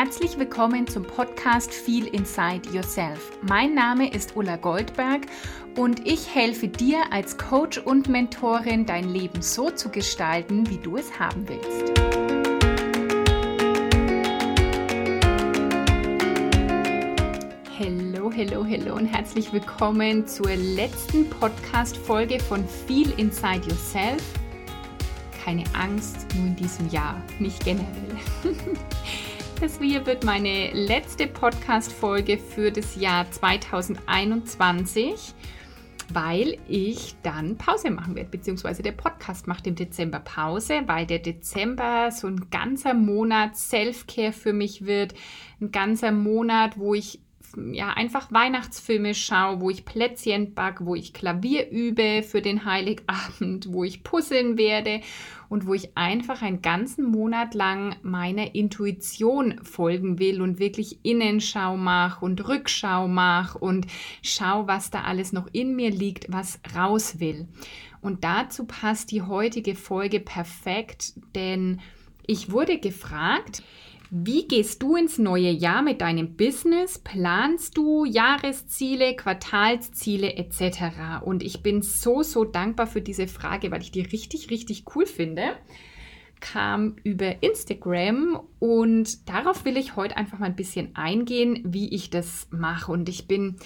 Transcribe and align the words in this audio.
Herzlich 0.00 0.38
willkommen 0.38 0.86
zum 0.86 1.02
Podcast 1.02 1.74
Feel 1.74 2.06
Inside 2.06 2.70
Yourself. 2.72 3.32
Mein 3.42 3.74
Name 3.74 4.08
ist 4.14 4.36
Ulla 4.36 4.54
Goldberg 4.54 5.22
und 5.74 6.06
ich 6.06 6.32
helfe 6.32 6.68
dir 6.68 6.98
als 7.10 7.36
Coach 7.36 7.78
und 7.78 8.08
Mentorin, 8.08 8.86
dein 8.86 9.08
Leben 9.08 9.42
so 9.42 9.72
zu 9.72 9.88
gestalten, 9.88 10.70
wie 10.70 10.78
du 10.78 10.98
es 10.98 11.18
haben 11.18 11.48
willst. 11.48 12.00
Hallo, 17.76 18.30
hallo, 18.32 18.64
hallo 18.64 18.94
und 18.94 19.06
herzlich 19.06 19.52
willkommen 19.52 20.28
zur 20.28 20.54
letzten 20.54 21.28
Podcast-Folge 21.28 22.38
von 22.38 22.64
Feel 22.86 23.12
Inside 23.16 23.68
Yourself. 23.68 24.22
Keine 25.44 25.64
Angst, 25.74 26.28
nur 26.36 26.46
in 26.46 26.54
diesem 26.54 26.88
Jahr, 26.88 27.20
nicht 27.40 27.64
generell. 27.64 28.16
Das 29.60 29.80
hier 29.80 30.06
wird 30.06 30.24
meine 30.24 30.70
letzte 30.70 31.26
Podcast-Folge 31.26 32.38
für 32.38 32.70
das 32.70 32.94
Jahr 32.94 33.28
2021, 33.28 35.34
weil 36.12 36.58
ich 36.68 37.16
dann 37.24 37.58
Pause 37.58 37.90
machen 37.90 38.14
werde, 38.14 38.30
beziehungsweise 38.30 38.84
der 38.84 38.92
Podcast 38.92 39.48
macht 39.48 39.66
im 39.66 39.74
Dezember 39.74 40.20
Pause, 40.20 40.82
weil 40.86 41.06
der 41.06 41.18
Dezember 41.18 42.12
so 42.12 42.28
ein 42.28 42.50
ganzer 42.50 42.94
Monat 42.94 43.56
Self-Care 43.56 44.32
für 44.32 44.52
mich 44.52 44.86
wird, 44.86 45.14
ein 45.60 45.72
ganzer 45.72 46.12
Monat, 46.12 46.78
wo 46.78 46.94
ich 46.94 47.18
ja, 47.72 47.90
einfach 47.90 48.30
Weihnachtsfilme 48.30 49.14
schaue, 49.14 49.60
wo 49.60 49.70
ich 49.70 49.84
Plätzchen 49.84 50.54
backe, 50.54 50.84
wo 50.84 50.94
ich 50.94 51.12
Klavier 51.12 51.70
übe 51.70 52.22
für 52.22 52.42
den 52.42 52.64
Heiligabend, 52.64 53.72
wo 53.72 53.84
ich 53.84 54.02
puzzeln 54.02 54.58
werde 54.58 55.00
und 55.48 55.66
wo 55.66 55.74
ich 55.74 55.96
einfach 55.96 56.42
einen 56.42 56.62
ganzen 56.62 57.04
Monat 57.04 57.54
lang 57.54 57.96
meiner 58.02 58.54
Intuition 58.54 59.64
folgen 59.64 60.18
will 60.18 60.42
und 60.42 60.58
wirklich 60.58 60.98
Innenschau 61.04 61.76
mache 61.76 62.24
und 62.24 62.46
Rückschau 62.46 63.08
mache 63.08 63.58
und 63.58 63.86
schau, 64.22 64.66
was 64.66 64.90
da 64.90 65.02
alles 65.02 65.32
noch 65.32 65.48
in 65.52 65.74
mir 65.74 65.90
liegt, 65.90 66.30
was 66.30 66.60
raus 66.76 67.18
will. 67.18 67.48
Und 68.00 68.24
dazu 68.24 68.66
passt 68.66 69.10
die 69.10 69.22
heutige 69.22 69.74
Folge 69.74 70.20
perfekt, 70.20 71.14
denn 71.34 71.80
ich 72.26 72.50
wurde 72.50 72.78
gefragt, 72.78 73.62
wie 74.10 74.48
gehst 74.48 74.82
du 74.82 74.96
ins 74.96 75.18
neue 75.18 75.50
Jahr 75.50 75.82
mit 75.82 76.00
deinem 76.00 76.34
Business? 76.36 76.98
Planst 76.98 77.76
du 77.76 78.04
Jahresziele, 78.06 79.14
Quartalsziele 79.14 80.34
etc.? 80.34 81.22
Und 81.24 81.42
ich 81.42 81.62
bin 81.62 81.82
so, 81.82 82.22
so 82.22 82.44
dankbar 82.44 82.86
für 82.86 83.02
diese 83.02 83.26
Frage, 83.26 83.70
weil 83.70 83.82
ich 83.82 83.90
die 83.90 84.00
richtig, 84.00 84.50
richtig 84.50 84.84
cool 84.94 85.04
finde. 85.04 85.42
Kam 86.40 86.96
über 87.04 87.42
Instagram 87.42 88.40
und 88.60 89.28
darauf 89.28 89.64
will 89.64 89.76
ich 89.76 89.96
heute 89.96 90.16
einfach 90.16 90.38
mal 90.38 90.46
ein 90.46 90.56
bisschen 90.56 90.96
eingehen, 90.96 91.60
wie 91.64 91.94
ich 91.94 92.08
das 92.08 92.48
mache. 92.50 92.90
Und 92.92 93.08
ich 93.08 93.26
bin 93.26 93.56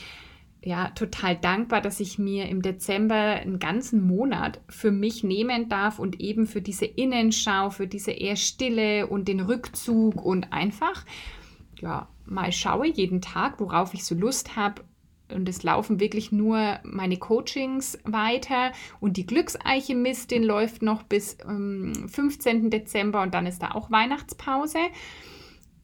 ja, 0.64 0.90
total 0.90 1.36
dankbar, 1.36 1.80
dass 1.80 1.98
ich 1.98 2.18
mir 2.18 2.48
im 2.48 2.62
Dezember 2.62 3.14
einen 3.14 3.58
ganzen 3.58 4.06
Monat 4.06 4.60
für 4.68 4.92
mich 4.92 5.24
nehmen 5.24 5.68
darf 5.68 5.98
und 5.98 6.20
eben 6.20 6.46
für 6.46 6.62
diese 6.62 6.84
Innenschau, 6.84 7.70
für 7.70 7.88
diese 7.88 8.12
eher 8.12 8.36
Stille 8.36 9.08
und 9.08 9.26
den 9.26 9.40
Rückzug 9.40 10.24
und 10.24 10.52
einfach, 10.52 11.04
ja, 11.80 12.08
mal 12.26 12.52
schaue 12.52 12.86
jeden 12.86 13.20
Tag, 13.20 13.58
worauf 13.58 13.92
ich 13.92 14.04
so 14.04 14.14
Lust 14.14 14.54
habe. 14.54 14.82
Und 15.34 15.48
es 15.48 15.62
laufen 15.62 15.98
wirklich 15.98 16.30
nur 16.30 16.78
meine 16.84 17.16
Coachings 17.16 17.98
weiter 18.04 18.72
und 19.00 19.16
die 19.16 19.26
Glücksalchemistin 19.26 20.44
läuft 20.44 20.82
noch 20.82 21.02
bis 21.02 21.38
ähm, 21.48 22.06
15. 22.06 22.70
Dezember 22.70 23.22
und 23.22 23.32
dann 23.32 23.46
ist 23.46 23.62
da 23.62 23.70
auch 23.72 23.90
Weihnachtspause. 23.90 24.78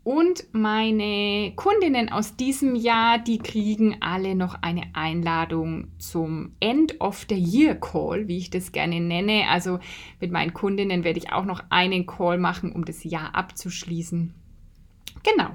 Und 0.08 0.46
meine 0.52 1.52
Kundinnen 1.54 2.10
aus 2.10 2.34
diesem 2.34 2.74
Jahr, 2.74 3.18
die 3.18 3.36
kriegen 3.36 3.98
alle 4.00 4.34
noch 4.34 4.62
eine 4.62 4.84
Einladung 4.94 5.88
zum 5.98 6.52
End 6.60 6.98
of 6.98 7.26
the 7.28 7.34
Year 7.34 7.74
Call, 7.74 8.26
wie 8.26 8.38
ich 8.38 8.48
das 8.48 8.72
gerne 8.72 9.02
nenne. 9.02 9.42
Also 9.50 9.80
mit 10.18 10.32
meinen 10.32 10.54
Kundinnen 10.54 11.04
werde 11.04 11.18
ich 11.18 11.30
auch 11.30 11.44
noch 11.44 11.62
einen 11.68 12.06
Call 12.06 12.38
machen, 12.38 12.72
um 12.72 12.86
das 12.86 13.04
Jahr 13.04 13.34
abzuschließen. 13.34 14.32
Genau. 15.24 15.50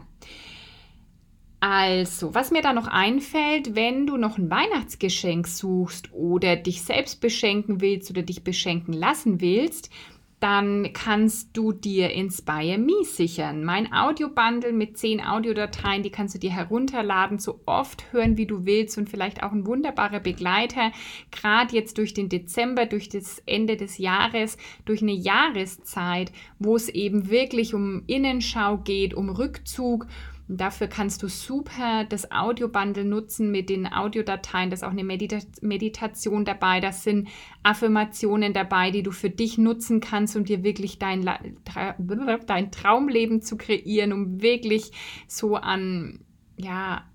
Also, 1.59 2.35
was 2.35 2.51
mir 2.51 2.61
da 2.61 2.73
noch 2.73 2.87
einfällt, 2.87 3.73
wenn 3.73 4.05
du 4.05 4.17
noch 4.17 4.37
ein 4.37 4.51
Weihnachtsgeschenk 4.51 5.47
suchst 5.47 6.13
oder 6.13 6.57
dich 6.57 6.83
selbst 6.83 7.21
beschenken 7.21 7.81
willst 7.81 8.11
oder 8.11 8.21
dich 8.21 8.43
beschenken 8.43 8.93
lassen 8.93 9.41
willst, 9.41 9.89
dann 10.43 10.91
kannst 10.91 11.55
du 11.55 11.71
dir 11.71 12.11
Inspire 12.11 12.77
Me 12.77 13.05
sichern. 13.05 13.63
Mein 13.63 13.93
Audiobundle 13.93 14.73
mit 14.73 14.97
zehn 14.97 15.25
Audiodateien, 15.25 16.03
die 16.03 16.09
kannst 16.09 16.35
du 16.35 16.39
dir 16.39 16.51
herunterladen, 16.51 17.39
so 17.39 17.61
oft 17.65 18.11
hören, 18.11 18.35
wie 18.35 18.45
du 18.45 18.65
willst 18.65 18.97
und 18.97 19.09
vielleicht 19.09 19.41
auch 19.41 19.53
ein 19.53 19.65
wunderbarer 19.65 20.19
Begleiter, 20.19 20.91
gerade 21.31 21.73
jetzt 21.73 21.97
durch 21.97 22.13
den 22.13 22.27
Dezember, 22.27 22.85
durch 22.85 23.07
das 23.07 23.41
Ende 23.45 23.77
des 23.77 23.99
Jahres, 23.99 24.57
durch 24.83 25.01
eine 25.01 25.13
Jahreszeit, 25.13 26.33
wo 26.59 26.75
es 26.75 26.89
eben 26.89 27.29
wirklich 27.29 27.73
um 27.73 28.03
Innenschau 28.07 28.79
geht, 28.79 29.13
um 29.13 29.29
Rückzug 29.29 30.07
und 30.49 30.59
dafür 30.59 30.87
kannst 30.87 31.23
du 31.23 31.29
super 31.29 32.03
das 32.03 32.31
Audiobundle 32.31 33.05
nutzen 33.05 33.49
mit 33.49 33.69
den 33.69 33.91
Audiodateien. 33.91 34.69
Da 34.69 34.73
ist 34.73 34.83
auch 34.83 34.91
eine 34.91 35.05
Medita 35.05 35.37
Meditation 35.61 36.43
dabei. 36.43 36.81
Das 36.81 37.03
sind 37.03 37.29
Affirmationen 37.63 38.53
dabei, 38.53 38.91
die 38.91 39.03
du 39.03 39.11
für 39.11 39.29
dich 39.29 39.57
nutzen 39.57 40.01
kannst, 40.01 40.35
um 40.35 40.43
dir 40.43 40.63
wirklich 40.63 40.99
dein, 40.99 41.23
dein 42.47 42.71
Traumleben 42.71 43.41
zu 43.41 43.57
kreieren, 43.57 44.11
um 44.11 44.41
wirklich 44.41 44.91
so 45.27 45.55
an, 45.55 46.19
ja, 46.57 47.05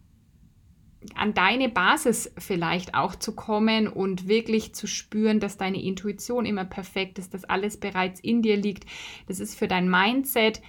an 1.14 1.34
deine 1.34 1.68
Basis 1.68 2.32
vielleicht 2.38 2.94
auch 2.94 3.14
zu 3.14 3.34
kommen 3.34 3.88
und 3.88 4.26
wirklich 4.26 4.74
zu 4.74 4.86
spüren, 4.86 5.38
dass 5.38 5.58
deine 5.58 5.82
Intuition 5.82 6.46
immer 6.46 6.64
perfekt 6.64 7.18
ist, 7.18 7.34
dass 7.34 7.44
alles 7.44 7.78
bereits 7.78 8.20
in 8.20 8.40
dir 8.40 8.56
liegt. 8.56 8.86
Das 9.26 9.38
ist 9.38 9.54
für 9.54 9.68
dein 9.68 9.88
Mindset 9.90 10.62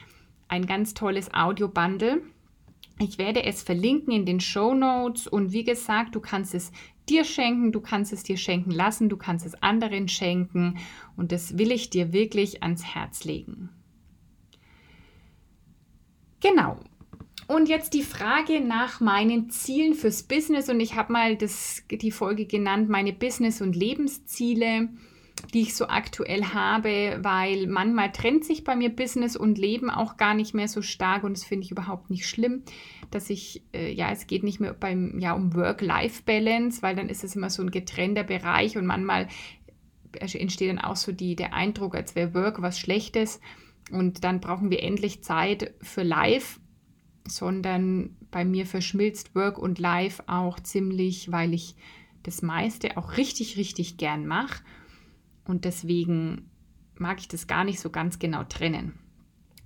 ein 0.49 0.65
ganz 0.65 0.93
tolles 0.93 1.33
Audio-Bundle. 1.33 2.21
Ich 3.01 3.17
werde 3.17 3.43
es 3.43 3.63
verlinken 3.63 4.11
in 4.11 4.25
den 4.25 4.41
Show 4.41 4.73
Notes 4.73 5.25
und 5.25 5.53
wie 5.53 5.63
gesagt, 5.63 6.15
du 6.15 6.19
kannst 6.19 6.53
es 6.53 6.71
dir 7.07 7.23
schenken, 7.23 7.71
du 7.71 7.79
kannst 7.79 8.11
es 8.11 8.23
dir 8.23 8.37
schenken 8.37 8.71
lassen, 8.71 9.07
du 9.07 9.15
kannst 9.15 9.45
es 9.45 9.55
anderen 9.63 10.09
schenken 10.09 10.77
und 11.15 11.31
das 11.31 11.57
will 11.57 11.71
ich 11.71 11.89
dir 11.89 12.11
wirklich 12.11 12.61
ans 12.61 12.83
Herz 12.83 13.23
legen. 13.23 13.69
Genau. 16.41 16.77
Und 17.47 17.67
jetzt 17.67 17.93
die 17.93 18.03
Frage 18.03 18.61
nach 18.61 18.99
meinen 18.99 19.49
Zielen 19.49 19.95
fürs 19.95 20.23
Business 20.23 20.69
und 20.69 20.79
ich 20.79 20.95
habe 20.95 21.11
mal 21.11 21.35
das, 21.35 21.83
die 21.89 22.11
Folge 22.11 22.45
genannt, 22.45 22.89
meine 22.89 23.13
Business- 23.13 23.61
und 23.61 23.75
Lebensziele 23.75 24.89
die 25.53 25.61
ich 25.61 25.75
so 25.75 25.87
aktuell 25.87 26.43
habe, 26.45 27.19
weil 27.21 27.67
manchmal 27.67 28.11
trennt 28.11 28.45
sich 28.45 28.63
bei 28.63 28.75
mir 28.75 28.89
Business 28.89 29.35
und 29.35 29.57
Leben 29.57 29.89
auch 29.89 30.17
gar 30.17 30.33
nicht 30.33 30.53
mehr 30.53 30.67
so 30.67 30.81
stark 30.81 31.23
und 31.23 31.35
das 31.35 31.43
finde 31.43 31.65
ich 31.65 31.71
überhaupt 31.71 32.09
nicht 32.09 32.27
schlimm, 32.27 32.63
dass 33.11 33.29
ich, 33.29 33.63
äh, 33.73 33.91
ja, 33.91 34.11
es 34.11 34.27
geht 34.27 34.43
nicht 34.43 34.59
mehr 34.59 34.73
beim, 34.73 35.19
ja, 35.19 35.33
um 35.33 35.55
Work-Life-Balance, 35.55 36.81
weil 36.81 36.95
dann 36.95 37.09
ist 37.09 37.23
es 37.23 37.35
immer 37.35 37.49
so 37.49 37.63
ein 37.63 37.71
getrennter 37.71 38.23
Bereich 38.23 38.77
und 38.77 38.85
manchmal 38.85 39.27
entsteht 40.19 40.69
dann 40.69 40.79
auch 40.79 40.95
so 40.95 41.11
die, 41.11 41.35
der 41.35 41.53
Eindruck, 41.53 41.95
als 41.95 42.15
wäre 42.15 42.33
Work 42.33 42.61
was 42.61 42.79
Schlechtes 42.79 43.39
und 43.91 44.23
dann 44.23 44.39
brauchen 44.39 44.69
wir 44.69 44.83
endlich 44.83 45.23
Zeit 45.23 45.73
für 45.81 46.03
Live, 46.03 46.59
sondern 47.27 48.17
bei 48.31 48.45
mir 48.45 48.65
verschmilzt 48.65 49.33
Work 49.35 49.57
und 49.57 49.79
Life 49.79 50.23
auch 50.27 50.59
ziemlich, 50.59 51.31
weil 51.31 51.53
ich 51.53 51.75
das 52.23 52.41
meiste 52.41 52.97
auch 52.97 53.17
richtig, 53.17 53.57
richtig 53.57 53.97
gern 53.97 54.27
mache 54.27 54.61
und 55.49 55.65
deswegen 55.65 56.49
mag 56.97 57.19
ich 57.19 57.27
das 57.27 57.47
gar 57.47 57.63
nicht 57.63 57.79
so 57.79 57.89
ganz 57.89 58.19
genau 58.19 58.43
trennen. 58.43 58.93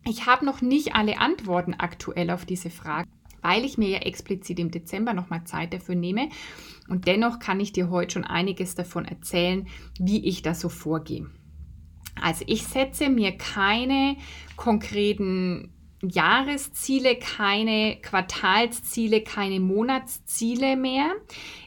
Ich 0.06 0.26
habe 0.26 0.46
noch 0.46 0.62
nicht 0.62 0.96
alle 0.96 1.20
Antworten 1.20 1.74
aktuell 1.74 2.30
auf 2.30 2.46
diese 2.46 2.70
Frage, 2.70 3.10
weil 3.42 3.66
ich 3.66 3.78
mir 3.78 3.90
ja 3.90 3.98
explizit 4.00 4.60
im 4.60 4.72
Dezember 4.72 5.14
nochmal 5.14 5.44
Zeit 5.44 5.74
dafür 5.74 5.96
nehme. 5.96 6.30
Und 6.88 7.08
dennoch 7.08 7.40
kann 7.40 7.60
ich 7.60 7.74
dir 7.74 7.90
heute 7.90 8.14
schon 8.14 8.24
einiges 8.24 8.76
davon 8.76 9.06
erzählen, 9.06 9.68
wie 10.00 10.26
ich 10.26 10.42
da 10.42 10.54
so 10.54 10.70
vorgehe. 10.70 11.30
Also 12.22 12.46
ich 12.48 12.64
setze 12.64 13.10
mir 13.10 13.38
keine 13.38 14.18
konkreten 14.56 15.74
Jahresziele, 16.04 17.16
keine 17.16 17.98
Quartalsziele, 18.02 19.22
keine 19.22 19.60
Monatsziele 19.60 20.76
mehr. 20.76 21.12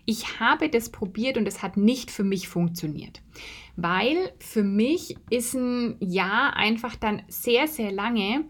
Ich 0.04 0.40
habe 0.40 0.68
das 0.68 0.90
probiert 0.90 1.36
und 1.36 1.48
es 1.48 1.62
hat 1.62 1.76
nicht 1.76 2.10
für 2.10 2.24
mich 2.24 2.48
funktioniert 2.48 3.22
weil 3.76 4.32
für 4.38 4.62
mich 4.62 5.16
ist 5.30 5.54
ein 5.54 5.96
Jahr 6.00 6.56
einfach 6.56 6.96
dann 6.96 7.22
sehr, 7.28 7.68
sehr 7.68 7.92
lange. 7.92 8.44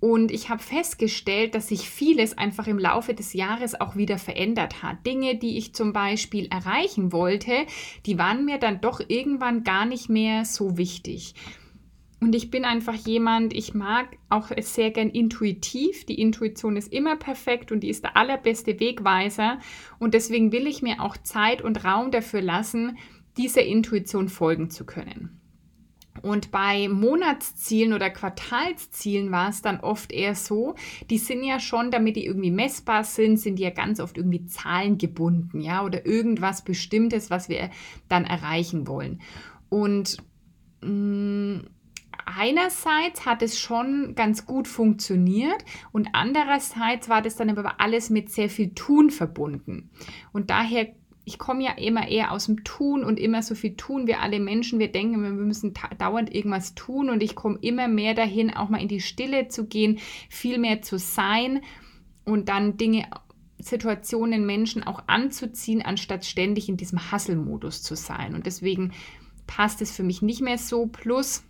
Und 0.00 0.30
ich 0.30 0.48
habe 0.48 0.62
festgestellt, 0.62 1.56
dass 1.56 1.68
sich 1.68 1.90
vieles 1.90 2.38
einfach 2.38 2.68
im 2.68 2.78
Laufe 2.78 3.14
des 3.14 3.32
Jahres 3.32 3.80
auch 3.80 3.96
wieder 3.96 4.16
verändert 4.16 4.80
hat. 4.80 5.04
Dinge, 5.04 5.36
die 5.36 5.58
ich 5.58 5.74
zum 5.74 5.92
Beispiel 5.92 6.46
erreichen 6.46 7.10
wollte, 7.10 7.66
die 8.06 8.16
waren 8.16 8.44
mir 8.44 8.58
dann 8.58 8.80
doch 8.80 9.00
irgendwann 9.06 9.64
gar 9.64 9.86
nicht 9.86 10.08
mehr 10.08 10.44
so 10.44 10.78
wichtig. 10.78 11.34
Und 12.20 12.34
ich 12.34 12.50
bin 12.50 12.64
einfach 12.64 12.94
jemand, 12.94 13.52
ich 13.52 13.74
mag 13.74 14.16
auch 14.28 14.50
sehr 14.60 14.90
gern 14.90 15.08
intuitiv. 15.08 16.04
Die 16.04 16.20
Intuition 16.20 16.76
ist 16.76 16.92
immer 16.92 17.16
perfekt 17.16 17.70
und 17.70 17.80
die 17.80 17.90
ist 17.90 18.02
der 18.02 18.16
allerbeste 18.16 18.80
Wegweiser. 18.80 19.58
Und 20.00 20.14
deswegen 20.14 20.50
will 20.50 20.66
ich 20.66 20.82
mir 20.82 21.00
auch 21.00 21.16
Zeit 21.16 21.62
und 21.62 21.84
Raum 21.84 22.10
dafür 22.10 22.42
lassen, 22.42 22.98
dieser 23.36 23.64
Intuition 23.64 24.28
folgen 24.28 24.68
zu 24.68 24.84
können. 24.84 25.38
Und 26.22 26.50
bei 26.50 26.88
Monatszielen 26.88 27.92
oder 27.92 28.10
Quartalszielen 28.10 29.30
war 29.30 29.50
es 29.50 29.62
dann 29.62 29.80
oft 29.80 30.12
eher 30.12 30.34
so, 30.34 30.74
die 31.10 31.18
sind 31.18 31.44
ja 31.44 31.60
schon, 31.60 31.90
damit 31.90 32.16
die 32.16 32.26
irgendwie 32.26 32.50
messbar 32.50 33.04
sind, 33.04 33.38
sind 33.38 33.58
die 33.58 33.62
ja 33.62 33.70
ganz 33.70 34.00
oft 34.00 34.16
irgendwie 34.16 34.44
zahlengebunden, 34.46 35.60
ja, 35.60 35.84
oder 35.84 36.06
irgendwas 36.06 36.62
Bestimmtes, 36.62 37.30
was 37.30 37.48
wir 37.48 37.70
dann 38.08 38.24
erreichen 38.24 38.86
wollen. 38.86 39.20
Und 39.68 40.16
mm, 40.82 41.17
einerseits 42.38 43.26
hat 43.26 43.42
es 43.42 43.58
schon 43.58 44.14
ganz 44.14 44.46
gut 44.46 44.68
funktioniert 44.68 45.64
und 45.92 46.08
andererseits 46.12 47.08
war 47.08 47.20
das 47.20 47.36
dann 47.36 47.50
aber 47.50 47.80
alles 47.80 48.10
mit 48.10 48.30
sehr 48.30 48.48
viel 48.48 48.74
Tun 48.74 49.10
verbunden. 49.10 49.90
Und 50.32 50.50
daher 50.50 50.88
ich 51.24 51.36
komme 51.36 51.62
ja 51.62 51.72
immer 51.72 52.08
eher 52.08 52.32
aus 52.32 52.46
dem 52.46 52.64
Tun 52.64 53.04
und 53.04 53.20
immer 53.20 53.42
so 53.42 53.54
viel 53.54 53.76
tun 53.76 54.06
wir 54.06 54.22
alle 54.22 54.40
Menschen. 54.40 54.78
Wir 54.78 54.90
denken, 54.90 55.22
wir 55.22 55.28
müssen 55.28 55.74
dauernd 55.98 56.34
irgendwas 56.34 56.74
tun 56.74 57.10
und 57.10 57.22
ich 57.22 57.34
komme 57.34 57.58
immer 57.60 57.86
mehr 57.86 58.14
dahin, 58.14 58.50
auch 58.50 58.70
mal 58.70 58.80
in 58.80 58.88
die 58.88 59.02
Stille 59.02 59.48
zu 59.48 59.66
gehen, 59.66 59.98
viel 60.30 60.56
mehr 60.56 60.80
zu 60.80 60.98
sein 60.98 61.60
und 62.24 62.48
dann 62.48 62.78
Dinge, 62.78 63.10
Situationen, 63.58 64.46
Menschen 64.46 64.82
auch 64.82 65.02
anzuziehen, 65.06 65.82
anstatt 65.82 66.24
ständig 66.24 66.70
in 66.70 66.78
diesem 66.78 67.12
Hasselmodus 67.12 67.82
zu 67.82 67.94
sein. 67.94 68.34
Und 68.34 68.46
deswegen 68.46 68.92
passt 69.46 69.82
es 69.82 69.90
für 69.90 70.04
mich 70.04 70.22
nicht 70.22 70.40
mehr 70.40 70.56
so. 70.56 70.86
Plus, 70.86 71.44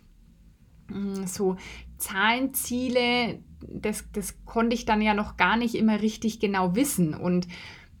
so 1.25 1.57
Zahlenziele, 1.97 3.39
das, 3.61 4.05
das 4.13 4.45
konnte 4.45 4.73
ich 4.73 4.85
dann 4.85 5.01
ja 5.01 5.13
noch 5.13 5.37
gar 5.37 5.57
nicht 5.57 5.75
immer 5.75 6.01
richtig 6.01 6.39
genau 6.39 6.75
wissen. 6.75 7.13
Und 7.13 7.47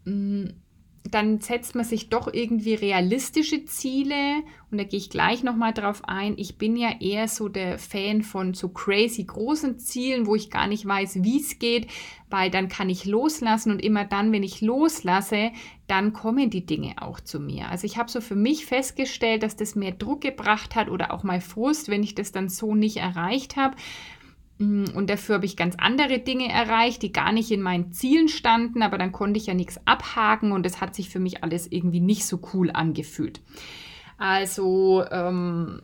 mm, 0.05 0.45
dann 1.03 1.39
setzt 1.39 1.75
man 1.75 1.85
sich 1.85 2.09
doch 2.09 2.31
irgendwie 2.31 2.75
realistische 2.75 3.65
Ziele 3.65 4.43
und 4.69 4.77
da 4.77 4.83
gehe 4.83 4.99
ich 4.99 5.09
gleich 5.09 5.43
nochmal 5.43 5.73
drauf 5.73 6.03
ein. 6.05 6.35
Ich 6.37 6.57
bin 6.57 6.75
ja 6.75 6.89
eher 6.99 7.27
so 7.27 7.49
der 7.49 7.79
Fan 7.79 8.21
von 8.21 8.53
so 8.53 8.69
crazy 8.69 9.23
großen 9.23 9.79
Zielen, 9.79 10.27
wo 10.27 10.35
ich 10.35 10.51
gar 10.51 10.67
nicht 10.67 10.85
weiß, 10.85 11.23
wie 11.23 11.39
es 11.39 11.57
geht, 11.57 11.87
weil 12.29 12.51
dann 12.51 12.67
kann 12.67 12.89
ich 12.89 13.05
loslassen 13.05 13.71
und 13.71 13.81
immer 13.83 14.05
dann, 14.05 14.31
wenn 14.31 14.43
ich 14.43 14.61
loslasse, 14.61 15.51
dann 15.87 16.13
kommen 16.13 16.49
die 16.49 16.65
Dinge 16.65 17.01
auch 17.01 17.19
zu 17.19 17.39
mir. 17.39 17.69
Also 17.69 17.85
ich 17.85 17.97
habe 17.97 18.11
so 18.11 18.21
für 18.21 18.35
mich 18.35 18.65
festgestellt, 18.65 19.41
dass 19.41 19.55
das 19.55 19.75
mehr 19.75 19.91
Druck 19.91 20.21
gebracht 20.21 20.75
hat 20.75 20.89
oder 20.89 21.11
auch 21.13 21.23
mal 21.23 21.41
Frust, 21.41 21.89
wenn 21.89 22.03
ich 22.03 22.13
das 22.13 22.31
dann 22.31 22.49
so 22.49 22.75
nicht 22.75 22.97
erreicht 22.97 23.55
habe. 23.55 23.75
Mm, 24.59 24.85
und 24.93 25.09
dafür 25.09 25.35
habe 25.35 25.45
ich 25.45 25.57
ganz 25.57 25.75
andere 25.79 26.19
Dinge 26.19 26.49
erreicht, 26.49 27.01
die 27.01 27.11
gar 27.11 27.31
nicht 27.31 27.49
in 27.49 27.61
meinen 27.61 27.91
Zielen 27.91 28.27
standen, 28.27 28.83
aber 28.83 28.97
dann 28.97 29.11
konnte 29.11 29.39
ich 29.39 29.47
ja 29.47 29.53
nichts 29.53 29.79
abhaken 29.87 30.51
und 30.51 30.65
es 30.65 30.79
hat 30.79 30.93
sich 30.93 31.09
für 31.09 31.19
mich 31.19 31.43
alles 31.43 31.71
irgendwie 31.71 32.01
nicht 32.01 32.25
so 32.25 32.39
cool 32.53 32.69
angefühlt. 32.69 33.41
Also 34.17 35.05
ähm, 35.09 35.81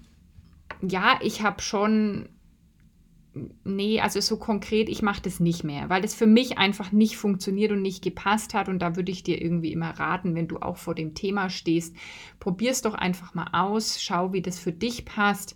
ja, 0.81 1.19
ich 1.21 1.41
habe 1.41 1.61
schon, 1.61 2.27
nee, 3.63 4.01
also 4.01 4.19
so 4.19 4.37
konkret, 4.37 4.89
ich 4.89 5.01
mache 5.01 5.21
das 5.21 5.39
nicht 5.39 5.63
mehr, 5.63 5.89
weil 5.89 6.01
das 6.01 6.13
für 6.13 6.27
mich 6.27 6.57
einfach 6.57 6.91
nicht 6.91 7.15
funktioniert 7.15 7.71
und 7.71 7.81
nicht 7.81 8.03
gepasst 8.03 8.53
hat. 8.53 8.67
Und 8.67 8.79
da 8.79 8.97
würde 8.97 9.11
ich 9.11 9.23
dir 9.23 9.41
irgendwie 9.41 9.71
immer 9.71 9.91
raten, 9.91 10.35
wenn 10.35 10.49
du 10.49 10.57
auch 10.57 10.75
vor 10.75 10.95
dem 10.95 11.13
Thema 11.13 11.49
stehst, 11.49 11.95
probier 12.39 12.71
es 12.71 12.81
doch 12.81 12.93
einfach 12.93 13.33
mal 13.33 13.47
aus, 13.53 14.01
schau, 14.01 14.33
wie 14.33 14.41
das 14.41 14.59
für 14.59 14.73
dich 14.73 15.05
passt 15.05 15.55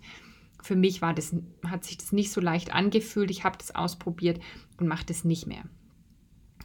für 0.62 0.76
mich 0.76 1.02
war 1.02 1.14
das, 1.14 1.34
hat 1.66 1.84
sich 1.84 1.98
das 1.98 2.12
nicht 2.12 2.32
so 2.32 2.40
leicht 2.40 2.74
angefühlt. 2.74 3.30
Ich 3.30 3.44
habe 3.44 3.58
das 3.58 3.74
ausprobiert 3.74 4.40
und 4.78 4.88
mache 4.88 5.06
das 5.06 5.24
nicht 5.24 5.46
mehr. 5.46 5.64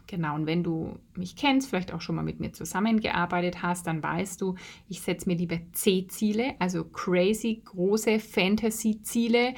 Genau, 0.07 0.35
und 0.35 0.45
wenn 0.45 0.63
du 0.63 0.99
mich 1.15 1.35
kennst, 1.35 1.69
vielleicht 1.69 1.91
auch 1.91 2.01
schon 2.01 2.15
mal 2.15 2.21
mit 2.23 2.39
mir 2.39 2.53
zusammengearbeitet 2.53 3.63
hast, 3.63 3.87
dann 3.87 4.03
weißt 4.03 4.39
du, 4.39 4.55
ich 4.87 5.01
setze 5.01 5.27
mir 5.27 5.35
lieber 5.35 5.57
C-Ziele, 5.73 6.53
also 6.59 6.83
crazy 6.83 7.61
große 7.65 8.19
Fantasy-Ziele, 8.19 9.55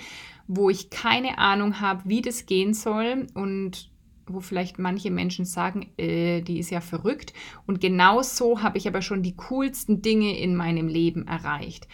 wo 0.48 0.70
ich 0.70 0.90
keine 0.90 1.38
Ahnung 1.38 1.82
habe, 1.82 2.04
wie 2.06 2.22
das 2.22 2.46
gehen 2.46 2.74
soll 2.74 3.28
und 3.34 3.92
wo 4.26 4.40
vielleicht 4.40 4.80
manche 4.80 5.12
Menschen 5.12 5.46
sagen, 5.46 5.92
äh, 5.98 6.42
die 6.42 6.60
ist 6.60 6.70
ja 6.70 6.82
verrückt. 6.82 7.34
Und 7.66 7.82
genau 7.82 8.22
so 8.22 8.62
habe 8.62 8.78
ich 8.78 8.88
aber 8.88 9.02
schon 9.02 9.24
die 9.24 9.36
coolsten 9.36 10.02
Dinge 10.02 10.38
in 10.38 10.56
meinem 10.56 10.88
Leben 10.88 11.28
erreicht 11.28 11.88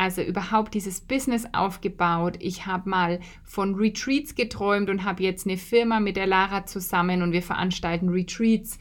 also 0.00 0.22
überhaupt 0.22 0.72
dieses 0.72 1.02
Business 1.02 1.44
aufgebaut. 1.52 2.36
Ich 2.40 2.64
habe 2.64 2.88
mal 2.88 3.20
von 3.44 3.74
Retreats 3.74 4.34
geträumt 4.34 4.88
und 4.88 5.04
habe 5.04 5.22
jetzt 5.22 5.46
eine 5.46 5.58
Firma 5.58 6.00
mit 6.00 6.16
der 6.16 6.26
Lara 6.26 6.64
zusammen 6.64 7.20
und 7.20 7.32
wir 7.32 7.42
veranstalten 7.42 8.08
Retreats. 8.08 8.78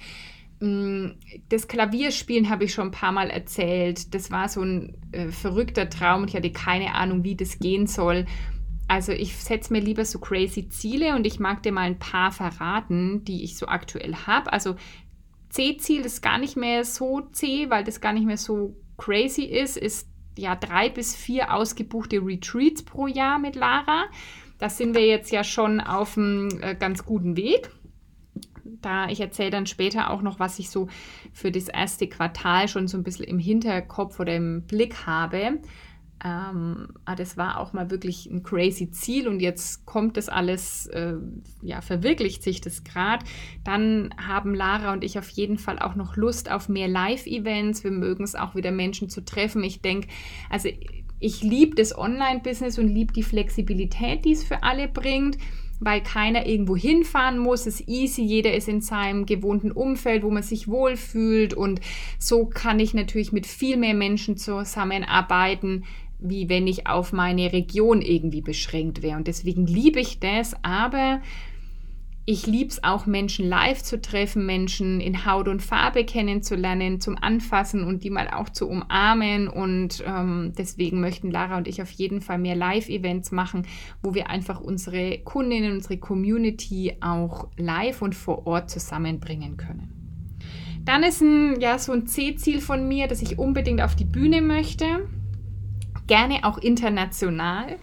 Mm, 0.61 1.07
das 1.49 1.67
Klavierspielen 1.67 2.49
habe 2.49 2.63
ich 2.63 2.73
schon 2.73 2.87
ein 2.87 2.91
paar 2.91 3.11
Mal 3.11 3.29
erzählt. 3.31 4.13
Das 4.13 4.31
war 4.31 4.47
so 4.47 4.61
ein 4.61 4.95
äh, 5.11 5.27
verrückter 5.27 5.89
Traum 5.89 6.21
und 6.21 6.29
ich 6.29 6.37
hatte 6.37 6.53
keine 6.53 6.95
Ahnung, 6.95 7.25
wie 7.25 7.35
das 7.35 7.59
gehen 7.59 7.85
soll. 7.85 8.25
Also 8.87 9.11
ich 9.11 9.35
setze 9.35 9.73
mir 9.73 9.81
lieber 9.81 10.05
so 10.05 10.19
crazy 10.19 10.69
Ziele 10.69 11.17
und 11.17 11.27
ich 11.27 11.37
mag 11.37 11.61
dir 11.63 11.73
mal 11.73 11.81
ein 11.81 11.99
paar 11.99 12.31
verraten, 12.31 13.25
die 13.25 13.43
ich 13.43 13.57
so 13.57 13.67
aktuell 13.67 14.15
habe. 14.25 14.53
Also 14.53 14.77
C-Ziel 15.49 16.05
ist 16.05 16.21
gar 16.21 16.37
nicht 16.37 16.55
mehr 16.55 16.85
so 16.85 17.19
C, 17.33 17.69
weil 17.69 17.83
das 17.83 17.99
gar 17.99 18.13
nicht 18.13 18.25
mehr 18.25 18.37
so 18.37 18.77
crazy 18.97 19.43
ist, 19.43 19.75
ist 19.75 20.08
ja 20.37 20.55
drei 20.55 20.89
bis 20.89 21.15
vier 21.15 21.53
ausgebuchte 21.53 22.17
Retreats 22.25 22.83
pro 22.83 23.07
Jahr 23.07 23.39
mit 23.39 23.55
Lara. 23.55 24.05
Da 24.57 24.69
sind 24.69 24.95
wir 24.95 25.05
jetzt 25.05 25.31
ja 25.31 25.43
schon 25.43 25.79
auf 25.79 26.17
einem 26.17 26.49
äh, 26.61 26.75
ganz 26.75 27.05
guten 27.05 27.37
Weg. 27.37 27.71
Da 28.63 29.09
ich 29.09 29.19
erzähle 29.19 29.49
dann 29.49 29.65
später 29.65 30.09
auch 30.09 30.21
noch, 30.21 30.39
was 30.39 30.59
ich 30.59 30.69
so 30.69 30.87
für 31.33 31.51
das 31.51 31.67
erste 31.67 32.07
Quartal 32.07 32.67
schon 32.67 32.87
so 32.87 32.97
ein 32.97 33.03
bisschen 33.03 33.25
im 33.25 33.39
Hinterkopf 33.39 34.19
oder 34.19 34.35
im 34.35 34.63
Blick 34.63 35.05
habe. 35.05 35.59
Ähm, 36.23 36.89
ah, 37.05 37.15
das 37.15 37.37
war 37.37 37.59
auch 37.59 37.71
mal 37.71 37.89
wirklich 37.89 38.25
ein 38.25 38.43
crazy 38.43 38.91
Ziel 38.91 39.27
und 39.27 39.39
jetzt 39.39 39.85
kommt 39.85 40.17
das 40.17 40.27
alles, 40.27 40.87
äh, 40.87 41.13
ja, 41.61 41.81
verwirklicht 41.81 42.43
sich 42.43 42.59
das 42.59 42.83
gerade. 42.83 43.25
Dann 43.63 44.13
haben 44.17 44.53
Lara 44.53 44.91
und 44.91 45.03
ich 45.03 45.17
auf 45.17 45.29
jeden 45.29 45.57
Fall 45.57 45.79
auch 45.79 45.95
noch 45.95 46.17
Lust 46.17 46.51
auf 46.51 46.67
mehr 46.67 46.89
Live-Events. 46.89 47.83
Wir 47.85 47.91
mögen 47.91 48.23
es 48.23 48.35
auch 48.35 48.53
wieder 48.53 48.71
Menschen 48.71 49.09
zu 49.09 49.23
treffen. 49.23 49.63
Ich 49.63 49.81
denke, 49.81 50.09
also 50.49 50.69
ich 51.21 51.41
liebe 51.41 51.75
das 51.75 51.97
Online-Business 51.97 52.79
und 52.79 52.87
liebe 52.89 53.13
die 53.13 53.23
Flexibilität, 53.23 54.25
die 54.25 54.33
es 54.33 54.43
für 54.43 54.63
alle 54.63 54.87
bringt 54.87 55.37
weil 55.79 56.01
keiner 56.01 56.45
irgendwo 56.45 56.75
hinfahren 56.75 57.37
muss. 57.37 57.61
Es 57.65 57.79
ist 57.79 57.89
easy, 57.89 58.21
jeder 58.21 58.53
ist 58.53 58.67
in 58.67 58.81
seinem 58.81 59.25
gewohnten 59.25 59.71
Umfeld, 59.71 60.23
wo 60.23 60.29
man 60.29 60.43
sich 60.43 60.67
wohlfühlt 60.67 61.53
und 61.53 61.79
so 62.17 62.45
kann 62.45 62.79
ich 62.79 62.93
natürlich 62.93 63.31
mit 63.31 63.47
viel 63.47 63.77
mehr 63.77 63.93
Menschen 63.93 64.37
zusammenarbeiten, 64.37 65.85
wie 66.19 66.49
wenn 66.49 66.67
ich 66.67 66.87
auf 66.87 67.13
meine 67.13 67.51
Region 67.53 68.01
irgendwie 68.01 68.41
beschränkt 68.41 69.01
wäre. 69.01 69.17
Und 69.17 69.27
deswegen 69.27 69.65
liebe 69.65 69.99
ich 69.99 70.19
das, 70.19 70.55
aber 70.63 71.21
ich 72.31 72.45
liebe 72.45 72.69
es 72.69 72.83
auch, 72.83 73.07
Menschen 73.07 73.49
live 73.49 73.81
zu 73.81 73.99
treffen, 73.99 74.45
Menschen 74.45 75.01
in 75.01 75.25
Haut 75.25 75.47
und 75.47 75.63
Farbe 75.63 76.05
kennenzulernen, 76.05 77.01
zum 77.01 77.17
Anfassen 77.19 77.83
und 77.83 78.03
die 78.03 78.11
mal 78.11 78.27
auch 78.27 78.49
zu 78.49 78.69
umarmen. 78.69 79.47
Und 79.47 80.03
ähm, 80.05 80.53
deswegen 80.55 81.01
möchten 81.01 81.31
Lara 81.31 81.57
und 81.57 81.67
ich 81.67 81.81
auf 81.81 81.89
jeden 81.89 82.21
Fall 82.21 82.37
mehr 82.37 82.55
Live-Events 82.55 83.31
machen, 83.31 83.65
wo 84.03 84.13
wir 84.13 84.29
einfach 84.29 84.61
unsere 84.61 85.17
Kundinnen, 85.23 85.71
unsere 85.71 85.97
Community 85.97 86.97
auch 87.01 87.47
live 87.57 88.03
und 88.03 88.13
vor 88.13 88.45
Ort 88.45 88.69
zusammenbringen 88.69 89.57
können. 89.57 89.95
Dann 90.85 91.01
ist 91.01 91.21
ein, 91.21 91.59
ja, 91.59 91.79
so 91.79 91.93
ein 91.93 92.05
C-Ziel 92.05 92.61
von 92.61 92.87
mir, 92.87 93.07
dass 93.07 93.23
ich 93.23 93.39
unbedingt 93.39 93.81
auf 93.81 93.95
die 93.95 94.05
Bühne 94.05 94.43
möchte 94.43 94.85
gerne 96.09 96.43
auch 96.43 96.57
international. 96.57 97.77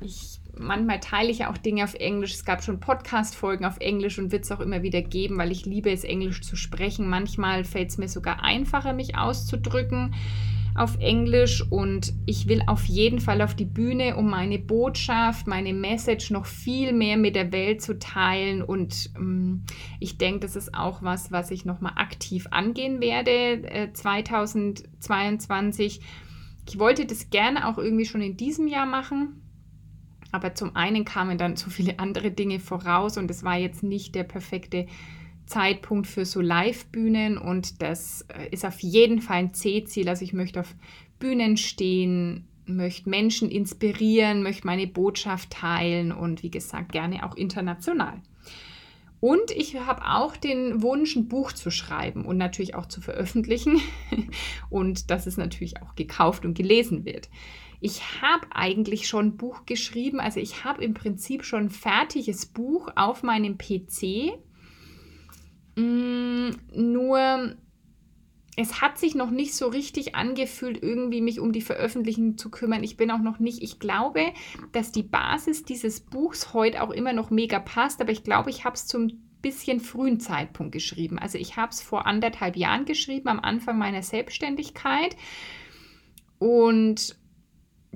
Ich, 0.00 0.38
manchmal 0.56 1.00
teile 1.00 1.30
ich 1.30 1.38
ja 1.38 1.50
auch 1.50 1.58
Dinge 1.58 1.82
auf 1.82 1.94
Englisch. 1.94 2.34
Es 2.34 2.44
gab 2.44 2.62
schon 2.62 2.78
Podcast-Folgen 2.78 3.64
auf 3.64 3.78
Englisch 3.80 4.18
und 4.18 4.30
wird 4.30 4.44
es 4.44 4.52
auch 4.52 4.60
immer 4.60 4.82
wieder 4.82 5.02
geben, 5.02 5.38
weil 5.38 5.50
ich 5.50 5.64
liebe 5.64 5.90
es, 5.90 6.04
Englisch 6.04 6.42
zu 6.42 6.56
sprechen. 6.56 7.08
Manchmal 7.08 7.64
fällt 7.64 7.88
es 7.88 7.98
mir 7.98 8.08
sogar 8.08 8.44
einfacher, 8.44 8.92
mich 8.92 9.16
auszudrücken 9.16 10.14
auf 10.76 10.98
Englisch 10.98 11.64
und 11.70 12.12
ich 12.26 12.48
will 12.48 12.60
auf 12.66 12.84
jeden 12.84 13.20
Fall 13.20 13.40
auf 13.42 13.54
die 13.54 13.64
Bühne, 13.64 14.16
um 14.16 14.28
meine 14.28 14.58
Botschaft, 14.58 15.46
meine 15.46 15.72
Message 15.72 16.32
noch 16.32 16.46
viel 16.46 16.92
mehr 16.92 17.16
mit 17.16 17.36
der 17.36 17.52
Welt 17.52 17.80
zu 17.80 17.96
teilen 17.98 18.60
und 18.60 19.10
ähm, 19.16 19.62
ich 20.00 20.18
denke, 20.18 20.40
das 20.40 20.56
ist 20.56 20.74
auch 20.74 21.00
was, 21.00 21.30
was 21.30 21.52
ich 21.52 21.64
nochmal 21.64 21.92
aktiv 21.94 22.48
angehen 22.50 23.00
werde 23.00 23.62
äh, 23.70 23.92
2022 23.92 26.00
ich 26.68 26.78
wollte 26.78 27.06
das 27.06 27.30
gerne 27.30 27.68
auch 27.68 27.78
irgendwie 27.78 28.06
schon 28.06 28.22
in 28.22 28.36
diesem 28.36 28.68
Jahr 28.68 28.86
machen, 28.86 29.42
aber 30.32 30.54
zum 30.54 30.74
einen 30.74 31.04
kamen 31.04 31.38
dann 31.38 31.56
so 31.56 31.70
viele 31.70 31.98
andere 31.98 32.30
Dinge 32.30 32.58
voraus 32.58 33.16
und 33.16 33.30
es 33.30 33.44
war 33.44 33.56
jetzt 33.56 33.82
nicht 33.82 34.14
der 34.14 34.24
perfekte 34.24 34.86
Zeitpunkt 35.46 36.06
für 36.06 36.24
so 36.24 36.40
Live-Bühnen 36.40 37.38
und 37.38 37.82
das 37.82 38.22
äh, 38.28 38.48
ist 38.50 38.64
auf 38.64 38.80
jeden 38.80 39.20
Fall 39.20 39.36
ein 39.36 39.54
C-Ziel. 39.54 40.08
Also 40.08 40.24
ich 40.24 40.32
möchte 40.32 40.60
auf 40.60 40.74
Bühnen 41.18 41.56
stehen, 41.56 42.48
möchte 42.66 43.10
Menschen 43.10 43.50
inspirieren, 43.50 44.42
möchte 44.42 44.66
meine 44.66 44.86
Botschaft 44.86 45.50
teilen 45.50 46.12
und 46.12 46.42
wie 46.42 46.50
gesagt 46.50 46.92
gerne 46.92 47.24
auch 47.24 47.36
international. 47.36 48.20
Und 49.24 49.52
ich 49.52 49.80
habe 49.80 50.02
auch 50.04 50.36
den 50.36 50.82
Wunsch, 50.82 51.16
ein 51.16 51.28
Buch 51.28 51.52
zu 51.52 51.70
schreiben 51.70 52.26
und 52.26 52.36
natürlich 52.36 52.74
auch 52.74 52.84
zu 52.84 53.00
veröffentlichen 53.00 53.80
und 54.68 55.10
dass 55.10 55.26
es 55.26 55.38
natürlich 55.38 55.80
auch 55.80 55.94
gekauft 55.94 56.44
und 56.44 56.52
gelesen 56.52 57.06
wird. 57.06 57.30
Ich 57.80 58.20
habe 58.20 58.46
eigentlich 58.50 59.08
schon 59.08 59.28
ein 59.28 59.36
Buch 59.38 59.64
geschrieben, 59.64 60.20
also 60.20 60.40
ich 60.40 60.64
habe 60.64 60.84
im 60.84 60.92
Prinzip 60.92 61.42
schon 61.42 61.60
ein 61.60 61.70
fertiges 61.70 62.44
Buch 62.44 62.90
auf 62.96 63.22
meinem 63.22 63.56
PC. 63.56 64.38
Mm, 65.76 66.50
nur 66.74 67.56
es 68.56 68.80
hat 68.80 68.98
sich 68.98 69.14
noch 69.14 69.30
nicht 69.30 69.54
so 69.54 69.66
richtig 69.66 70.14
angefühlt, 70.14 70.82
irgendwie 70.82 71.20
mich 71.20 71.40
um 71.40 71.52
die 71.52 71.60
Veröffentlichung 71.60 72.38
zu 72.38 72.50
kümmern. 72.50 72.84
Ich 72.84 72.96
bin 72.96 73.10
auch 73.10 73.20
noch 73.20 73.38
nicht, 73.38 73.62
ich 73.62 73.78
glaube, 73.80 74.32
dass 74.72 74.92
die 74.92 75.02
Basis 75.02 75.64
dieses 75.64 76.00
Buchs 76.00 76.54
heute 76.54 76.82
auch 76.82 76.90
immer 76.90 77.12
noch 77.12 77.30
mega 77.30 77.58
passt, 77.58 78.00
aber 78.00 78.12
ich 78.12 78.22
glaube, 78.22 78.50
ich 78.50 78.64
habe 78.64 78.76
es 78.76 78.86
zum 78.86 79.24
bisschen 79.42 79.78
frühen 79.78 80.20
Zeitpunkt 80.20 80.72
geschrieben. 80.72 81.18
Also 81.18 81.36
ich 81.36 81.56
habe 81.56 81.70
es 81.70 81.82
vor 81.82 82.06
anderthalb 82.06 82.56
Jahren 82.56 82.86
geschrieben, 82.86 83.28
am 83.28 83.40
Anfang 83.40 83.76
meiner 83.76 84.02
Selbstständigkeit. 84.02 85.16
Und 86.38 87.16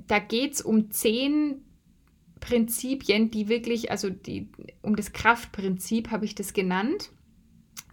da 0.05 0.19
geht 0.19 0.53
es 0.53 0.61
um 0.61 0.91
zehn 0.91 1.65
Prinzipien, 2.39 3.31
die 3.31 3.49
wirklich, 3.49 3.89
also 3.89 4.11
die, 4.11 4.51
um 4.83 4.95
das 4.95 5.11
Kraftprinzip 5.11 6.11
habe 6.11 6.25
ich 6.25 6.35
das 6.35 6.53
genannt 6.53 7.11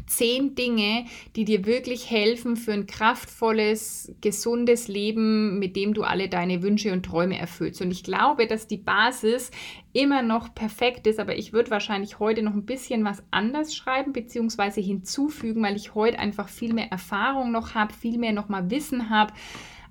zehn 0.06 0.54
Dinge, 0.54 1.04
die 1.34 1.44
dir 1.44 1.66
wirklich 1.66 2.10
helfen 2.10 2.56
für 2.56 2.72
ein 2.72 2.86
kraftvolles, 2.86 4.12
gesundes 4.20 4.88
Leben, 4.88 5.58
mit 5.58 5.76
dem 5.76 5.94
du 5.94 6.02
alle 6.02 6.28
deine 6.28 6.62
Wünsche 6.62 6.92
und 6.92 7.04
Träume 7.04 7.38
erfüllst. 7.38 7.82
Und 7.82 7.90
ich 7.90 8.02
glaube, 8.02 8.46
dass 8.46 8.66
die 8.66 8.76
Basis 8.76 9.50
immer 9.92 10.22
noch 10.22 10.54
perfekt 10.54 11.06
ist, 11.06 11.18
aber 11.18 11.36
ich 11.36 11.52
würde 11.52 11.70
wahrscheinlich 11.70 12.18
heute 12.18 12.42
noch 12.42 12.54
ein 12.54 12.66
bisschen 12.66 13.04
was 13.04 13.22
anders 13.30 13.74
schreiben 13.74 14.12
bzw. 14.12 14.82
hinzufügen, 14.82 15.62
weil 15.62 15.76
ich 15.76 15.94
heute 15.94 16.18
einfach 16.18 16.48
viel 16.48 16.74
mehr 16.74 16.90
Erfahrung 16.90 17.52
noch 17.52 17.74
habe, 17.74 17.92
viel 17.94 18.18
mehr 18.18 18.32
noch 18.32 18.48
mal 18.48 18.70
Wissen 18.70 19.10
habe 19.10 19.32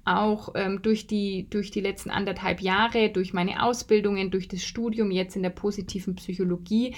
auch 0.06 0.50
ähm, 0.54 0.82
durch, 0.84 1.08
die, 1.08 1.48
durch 1.50 1.72
die 1.72 1.82
letzten 1.82 2.12
anderthalb 2.12 2.62
Jahre, 2.62 3.10
durch 3.10 3.34
meine 3.34 3.64
Ausbildungen, 3.64 4.30
durch 4.30 4.48
das 4.48 4.64
Studium 4.64 5.10
jetzt 5.10 5.36
in 5.36 5.42
der 5.42 5.50
positiven 5.50 6.16
Psychologie 6.16 6.94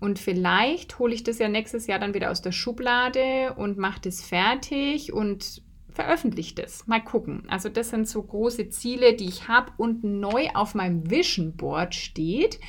und 0.00 0.18
vielleicht 0.18 0.98
hole 0.98 1.14
ich 1.14 1.24
das 1.24 1.38
ja 1.38 1.48
nächstes 1.48 1.86
Jahr 1.86 1.98
dann 1.98 2.14
wieder 2.14 2.30
aus 2.30 2.42
der 2.42 2.52
Schublade 2.52 3.54
und 3.56 3.78
mache 3.78 4.02
das 4.02 4.22
fertig 4.22 5.12
und 5.12 5.62
veröffentliche 5.96 6.54
das. 6.54 6.86
Mal 6.86 7.00
gucken. 7.00 7.44
Also 7.48 7.68
das 7.70 7.90
sind 7.90 8.06
so 8.06 8.22
große 8.22 8.68
Ziele, 8.68 9.14
die 9.14 9.24
ich 9.24 9.48
habe. 9.48 9.72
Und 9.78 10.04
neu 10.04 10.48
auf 10.54 10.74
meinem 10.74 11.10
Vision 11.10 11.56
Board 11.56 11.94
steht 11.94 12.60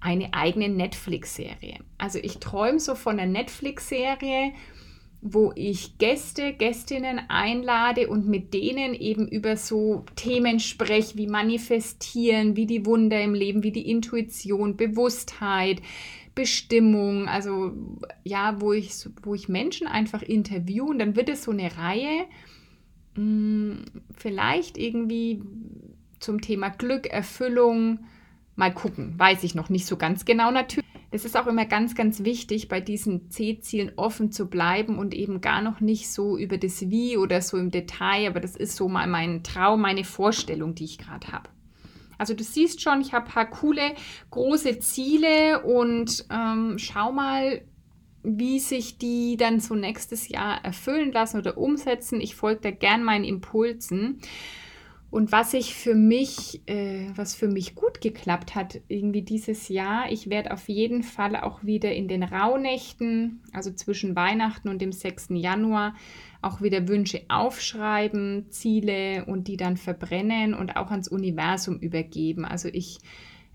eine 0.00 0.32
eigene 0.32 0.70
Netflix-Serie. 0.70 1.80
Also 1.98 2.18
ich 2.18 2.38
träume 2.38 2.80
so 2.80 2.94
von 2.94 3.20
einer 3.20 3.30
Netflix-Serie, 3.30 4.52
wo 5.20 5.52
ich 5.54 5.98
Gäste, 5.98 6.54
Gästinnen 6.54 7.20
einlade 7.28 8.08
und 8.08 8.26
mit 8.26 8.52
denen 8.54 8.94
eben 8.94 9.28
über 9.28 9.56
so 9.56 10.04
Themen 10.16 10.58
spreche 10.58 11.16
wie 11.16 11.28
Manifestieren, 11.28 12.56
wie 12.56 12.66
die 12.66 12.84
Wunder 12.86 13.22
im 13.22 13.34
Leben, 13.34 13.62
wie 13.62 13.70
die 13.70 13.88
Intuition, 13.88 14.76
Bewusstheit, 14.76 15.80
Bestimmung, 16.34 17.28
also 17.28 17.72
ja, 18.24 18.60
wo 18.60 18.72
ich, 18.72 19.08
wo 19.22 19.34
ich 19.34 19.48
Menschen 19.48 19.86
einfach 19.86 20.22
interviewe 20.22 20.86
und 20.86 20.98
dann 20.98 21.16
wird 21.16 21.28
es 21.28 21.44
so 21.44 21.50
eine 21.50 21.76
Reihe, 21.76 22.26
mh, 23.16 23.16
hm, 23.16 23.84
vielleicht 24.16 24.78
irgendwie 24.78 25.42
zum 26.18 26.40
Thema 26.40 26.70
Glück, 26.70 27.06
Erfüllung, 27.06 28.00
mal 28.56 28.72
gucken, 28.72 29.18
weiß 29.18 29.44
ich 29.44 29.54
noch 29.54 29.68
nicht 29.68 29.86
so 29.86 29.96
ganz 29.96 30.24
genau 30.24 30.50
natürlich. 30.50 30.88
Es 31.10 31.26
ist 31.26 31.36
auch 31.36 31.46
immer 31.46 31.66
ganz, 31.66 31.94
ganz 31.94 32.24
wichtig, 32.24 32.68
bei 32.68 32.80
diesen 32.80 33.30
C-Zielen 33.30 33.92
offen 33.96 34.32
zu 34.32 34.48
bleiben 34.48 34.98
und 34.98 35.12
eben 35.12 35.42
gar 35.42 35.60
noch 35.60 35.80
nicht 35.80 36.10
so 36.10 36.38
über 36.38 36.56
das 36.56 36.88
Wie 36.88 37.18
oder 37.18 37.42
so 37.42 37.58
im 37.58 37.70
Detail, 37.70 38.28
aber 38.28 38.40
das 38.40 38.56
ist 38.56 38.76
so 38.76 38.88
mal 38.88 39.06
mein 39.06 39.42
Traum, 39.42 39.82
meine 39.82 40.04
Vorstellung, 40.04 40.74
die 40.74 40.84
ich 40.84 40.96
gerade 40.96 41.28
habe. 41.28 41.50
Also 42.22 42.34
du 42.34 42.44
siehst 42.44 42.80
schon, 42.80 43.00
ich 43.00 43.12
habe 43.14 43.26
ein 43.26 43.32
paar 43.32 43.50
coole, 43.50 43.96
große 44.30 44.78
Ziele 44.78 45.64
und 45.64 46.24
ähm, 46.30 46.78
schau 46.78 47.10
mal, 47.10 47.62
wie 48.22 48.60
sich 48.60 48.96
die 48.96 49.36
dann 49.36 49.58
so 49.58 49.74
nächstes 49.74 50.28
Jahr 50.28 50.64
erfüllen 50.64 51.10
lassen 51.10 51.38
oder 51.38 51.58
umsetzen. 51.58 52.20
Ich 52.20 52.36
folge 52.36 52.60
da 52.60 52.70
gern 52.70 53.02
meinen 53.02 53.24
Impulsen. 53.24 54.20
Und 55.12 55.30
was 55.30 55.52
ich 55.52 55.74
für 55.74 55.94
mich, 55.94 56.62
äh, 56.64 57.10
was 57.14 57.34
für 57.34 57.46
mich 57.46 57.74
gut 57.74 58.00
geklappt 58.00 58.54
hat, 58.54 58.80
irgendwie 58.88 59.20
dieses 59.20 59.68
Jahr, 59.68 60.10
ich 60.10 60.30
werde 60.30 60.52
auf 60.54 60.70
jeden 60.70 61.02
Fall 61.02 61.36
auch 61.36 61.62
wieder 61.62 61.92
in 61.92 62.08
den 62.08 62.22
Rauhnächten, 62.22 63.42
also 63.52 63.70
zwischen 63.72 64.16
Weihnachten 64.16 64.70
und 64.70 64.80
dem 64.80 64.90
6. 64.90 65.28
Januar, 65.32 65.94
auch 66.40 66.62
wieder 66.62 66.88
Wünsche 66.88 67.20
aufschreiben, 67.28 68.46
Ziele 68.48 69.26
und 69.26 69.48
die 69.48 69.58
dann 69.58 69.76
verbrennen 69.76 70.54
und 70.54 70.76
auch 70.76 70.90
ans 70.90 71.08
Universum 71.08 71.78
übergeben. 71.78 72.46
Also 72.46 72.70
ich 72.72 72.98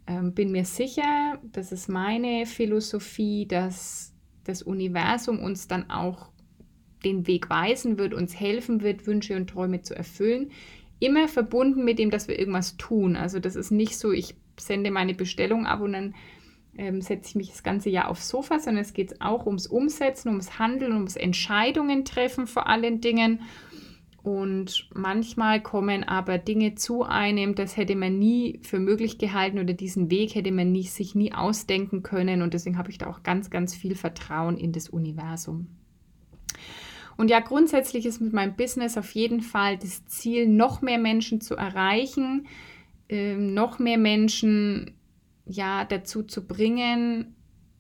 ähm, 0.06 0.36
bin 0.36 0.52
mir 0.52 0.64
sicher, 0.64 1.40
das 1.54 1.72
ist 1.72 1.90
meine 1.90 2.46
Philosophie, 2.46 3.48
dass 3.48 4.14
das 4.44 4.62
Universum 4.62 5.40
uns 5.40 5.68
dann 5.68 5.90
auch 5.90 6.30
den 7.04 7.26
Weg 7.26 7.50
weisen 7.50 7.98
wird, 7.98 8.14
uns 8.14 8.40
helfen 8.40 8.82
wird, 8.82 9.08
Wünsche 9.08 9.36
und 9.36 9.50
Träume 9.50 9.82
zu 9.82 9.96
erfüllen. 9.96 10.52
Immer 11.00 11.28
verbunden 11.28 11.84
mit 11.84 12.00
dem, 12.00 12.10
dass 12.10 12.28
wir 12.28 12.40
irgendwas 12.40 12.78
tun. 12.78 13.16
Also 13.16 13.40
das 13.40 13.56
ist 13.56 13.72
nicht 13.72 13.98
so, 13.98 14.12
ich 14.12 14.36
sende 14.60 14.92
meine 14.92 15.14
Bestellung 15.14 15.66
ab 15.66 15.82
und 15.82 15.94
dann 15.94 16.16
ähm, 16.78 17.02
setze 17.02 17.30
ich 17.30 17.36
mich 17.36 17.50
das 17.50 17.64
ganze 17.64 17.90
Jahr 17.90 18.10
aufs 18.10 18.30
Sofa, 18.30 18.60
sondern 18.60 18.84
es 18.84 18.94
geht 18.94 19.22
auch 19.22 19.46
ums 19.46 19.68
Umsetzen, 19.68 20.30
ums 20.30 20.60
Handeln, 20.60 20.94
ums 20.94 21.16
Entscheidungen 21.16 22.06
treffen 22.06 22.48
vor 22.48 22.68
allen 22.68 23.02
Dingen. 23.02 23.42
Und 24.24 24.90
manchmal 24.94 25.62
kommen 25.62 26.04
aber 26.04 26.38
Dinge 26.38 26.76
zu 26.76 27.04
einem, 27.04 27.56
das 27.56 27.78
hätte 27.78 27.96
man 27.96 28.20
nie 28.20 28.60
für 28.62 28.78
möglich 28.78 29.20
gehalten 29.20 29.58
oder 29.58 29.74
diesen 29.74 30.12
Weg 30.12 30.36
hätte 30.36 30.52
man 30.52 30.72
nie, 30.72 30.84
sich 30.84 31.16
nie 31.16 31.32
ausdenken 31.32 32.04
können. 32.04 32.42
Und 32.42 32.54
deswegen 32.54 32.78
habe 32.78 32.90
ich 32.90 32.98
da 32.98 33.08
auch 33.08 33.24
ganz, 33.24 33.50
ganz 33.50 33.74
viel 33.74 33.96
Vertrauen 33.96 34.58
in 34.58 34.74
das 34.74 34.90
Universum. 34.90 35.68
Und 37.18 37.30
ja, 37.30 37.40
grundsätzlich 37.40 38.06
ist 38.06 38.22
mit 38.22 38.32
meinem 38.32 38.56
Business 38.56 38.98
auf 38.98 39.12
jeden 39.12 39.42
Fall 39.42 39.78
das 39.78 40.06
Ziel, 40.06 40.48
noch 40.48 40.82
mehr 40.82 41.00
Menschen 41.00 41.42
zu 41.42 41.56
erreichen, 41.56 42.48
äh, 43.10 43.36
noch 43.36 43.80
mehr 43.80 43.98
Menschen 43.98 44.92
ja 45.46 45.84
dazu 45.84 46.24
zu 46.24 46.46
bringen, 46.46 47.36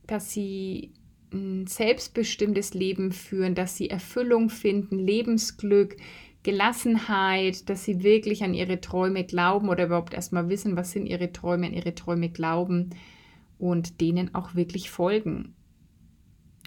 dass 0.07 0.31
sie 0.31 0.93
ein 1.31 1.67
selbstbestimmtes 1.67 2.73
Leben 2.73 3.11
führen, 3.11 3.53
dass 3.53 3.77
sie 3.77 3.89
Erfüllung 3.89 4.49
finden, 4.49 4.97
Lebensglück, 4.97 5.97
Gelassenheit, 6.43 7.69
dass 7.69 7.83
sie 7.83 8.03
wirklich 8.03 8.43
an 8.43 8.53
ihre 8.53 8.79
Träume 8.79 9.25
glauben 9.25 9.69
oder 9.69 9.85
überhaupt 9.85 10.13
erstmal 10.13 10.49
wissen, 10.49 10.77
was 10.77 10.91
sind 10.91 11.05
ihre 11.05 11.33
Träume, 11.33 11.67
an 11.67 11.73
ihre 11.73 11.93
Träume 11.93 12.29
glauben 12.29 12.91
und 13.59 13.99
denen 13.99 14.33
auch 14.33 14.55
wirklich 14.55 14.89
folgen. 14.89 15.53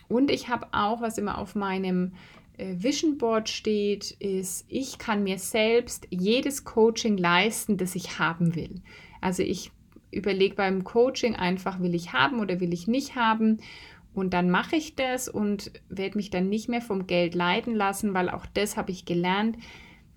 Und 0.08 0.30
ich 0.30 0.48
habe 0.48 0.66
auch, 0.72 1.00
was 1.00 1.18
immer 1.18 1.38
auf 1.38 1.54
meinem 1.54 2.12
Vision 2.60 3.18
Board 3.18 3.48
steht, 3.48 4.10
ist, 4.12 4.64
ich 4.68 4.98
kann 4.98 5.22
mir 5.22 5.38
selbst 5.38 6.06
jedes 6.10 6.64
Coaching 6.64 7.16
leisten, 7.16 7.76
das 7.76 7.94
ich 7.94 8.18
haben 8.18 8.54
will. 8.54 8.82
Also 9.20 9.42
ich 9.42 9.70
überlege 10.10 10.54
beim 10.54 10.84
Coaching 10.84 11.36
einfach, 11.36 11.80
will 11.80 11.94
ich 11.94 12.12
haben 12.12 12.40
oder 12.40 12.60
will 12.60 12.72
ich 12.72 12.86
nicht 12.86 13.14
haben. 13.14 13.58
Und 14.12 14.34
dann 14.34 14.50
mache 14.50 14.76
ich 14.76 14.96
das 14.96 15.28
und 15.28 15.70
werde 15.88 16.16
mich 16.16 16.30
dann 16.30 16.48
nicht 16.48 16.68
mehr 16.68 16.82
vom 16.82 17.06
Geld 17.06 17.34
leiten 17.34 17.74
lassen, 17.74 18.12
weil 18.12 18.28
auch 18.28 18.46
das 18.46 18.76
habe 18.76 18.90
ich 18.90 19.04
gelernt. 19.04 19.56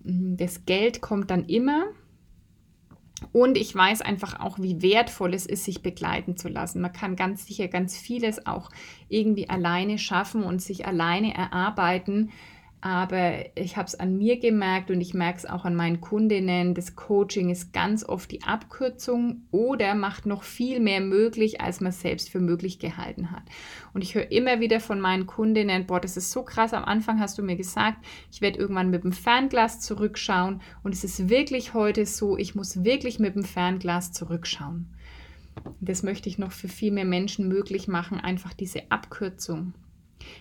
Mm, 0.02 0.36
das 0.36 0.66
Geld 0.66 1.00
kommt 1.00 1.30
dann 1.30 1.44
immer. 1.44 1.86
Und 3.32 3.56
ich 3.56 3.74
weiß 3.74 4.00
einfach 4.02 4.40
auch, 4.40 4.58
wie 4.58 4.82
wertvoll 4.82 5.34
es 5.34 5.46
ist, 5.46 5.64
sich 5.64 5.82
begleiten 5.82 6.36
zu 6.36 6.48
lassen. 6.48 6.80
Man 6.80 6.92
kann 6.92 7.16
ganz 7.16 7.46
sicher 7.46 7.68
ganz 7.68 7.96
vieles 7.96 8.46
auch 8.46 8.70
irgendwie 9.08 9.48
alleine 9.48 9.98
schaffen 9.98 10.44
und 10.44 10.62
sich 10.62 10.86
alleine 10.86 11.34
erarbeiten. 11.34 12.30
Aber 12.84 13.46
ich 13.56 13.78
habe 13.78 13.86
es 13.86 13.94
an 13.94 14.18
mir 14.18 14.38
gemerkt 14.38 14.90
und 14.90 15.00
ich 15.00 15.14
merke 15.14 15.38
es 15.38 15.46
auch 15.46 15.64
an 15.64 15.74
meinen 15.74 16.02
Kundinnen. 16.02 16.74
Das 16.74 16.94
Coaching 16.94 17.48
ist 17.48 17.72
ganz 17.72 18.04
oft 18.04 18.30
die 18.30 18.42
Abkürzung 18.42 19.46
oder 19.50 19.94
macht 19.94 20.26
noch 20.26 20.42
viel 20.42 20.80
mehr 20.80 21.00
möglich, 21.00 21.62
als 21.62 21.80
man 21.80 21.92
selbst 21.92 22.28
für 22.28 22.40
möglich 22.40 22.78
gehalten 22.78 23.30
hat. 23.30 23.44
Und 23.94 24.04
ich 24.04 24.14
höre 24.14 24.30
immer 24.30 24.60
wieder 24.60 24.80
von 24.80 25.00
meinen 25.00 25.26
Kundinnen, 25.26 25.86
boah, 25.86 25.98
das 25.98 26.18
ist 26.18 26.30
so 26.30 26.42
krass. 26.42 26.74
Am 26.74 26.84
Anfang 26.84 27.20
hast 27.20 27.38
du 27.38 27.42
mir 27.42 27.56
gesagt, 27.56 28.04
ich 28.30 28.42
werde 28.42 28.58
irgendwann 28.58 28.90
mit 28.90 29.02
dem 29.02 29.12
Fernglas 29.12 29.80
zurückschauen. 29.80 30.60
Und 30.82 30.92
es 30.92 31.04
ist 31.04 31.30
wirklich 31.30 31.72
heute 31.72 32.04
so, 32.04 32.36
ich 32.36 32.54
muss 32.54 32.84
wirklich 32.84 33.18
mit 33.18 33.34
dem 33.34 33.44
Fernglas 33.44 34.12
zurückschauen. 34.12 34.90
Das 35.80 36.02
möchte 36.02 36.28
ich 36.28 36.36
noch 36.36 36.52
für 36.52 36.68
viel 36.68 36.92
mehr 36.92 37.06
Menschen 37.06 37.48
möglich 37.48 37.88
machen, 37.88 38.20
einfach 38.20 38.52
diese 38.52 38.90
Abkürzung. 38.90 39.72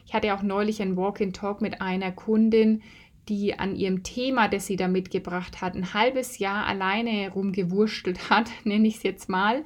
Ich 0.05 0.13
hatte 0.13 0.33
auch 0.33 0.41
neulich 0.41 0.81
ein 0.81 0.97
Walk-in-Talk 0.97 1.61
mit 1.61 1.81
einer 1.81 2.11
Kundin, 2.11 2.81
die 3.29 3.57
an 3.57 3.75
ihrem 3.75 4.03
Thema, 4.03 4.47
das 4.47 4.65
sie 4.65 4.75
da 4.75 4.87
mitgebracht 4.87 5.61
hat, 5.61 5.75
ein 5.75 5.93
halbes 5.93 6.39
Jahr 6.39 6.65
alleine 6.67 7.31
rumgewurschtelt 7.31 8.29
hat, 8.29 8.49
nenne 8.63 8.87
ich 8.87 8.97
es 8.97 9.03
jetzt 9.03 9.29
mal, 9.29 9.63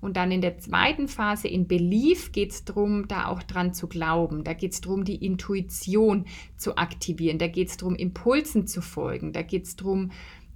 Und 0.00 0.16
dann 0.16 0.30
in 0.30 0.40
der 0.40 0.58
zweiten 0.58 1.08
Phase 1.08 1.48
in 1.48 1.66
Belief 1.66 2.32
geht 2.32 2.52
es 2.52 2.64
darum, 2.64 3.08
da 3.08 3.26
auch 3.26 3.42
dran 3.42 3.74
zu 3.74 3.88
glauben. 3.88 4.44
Da 4.44 4.52
geht 4.52 4.72
es 4.72 4.80
darum, 4.80 5.04
die 5.04 5.24
Intuition 5.24 6.26
zu 6.56 6.76
aktivieren. 6.76 7.38
Da 7.38 7.48
geht 7.48 7.68
es 7.68 7.76
darum, 7.76 7.96
Impulsen 7.96 8.66
zu 8.66 8.80
folgen. 8.80 9.32
Da 9.32 9.42
geht 9.42 9.64
es 9.64 9.76
darum, 9.76 10.10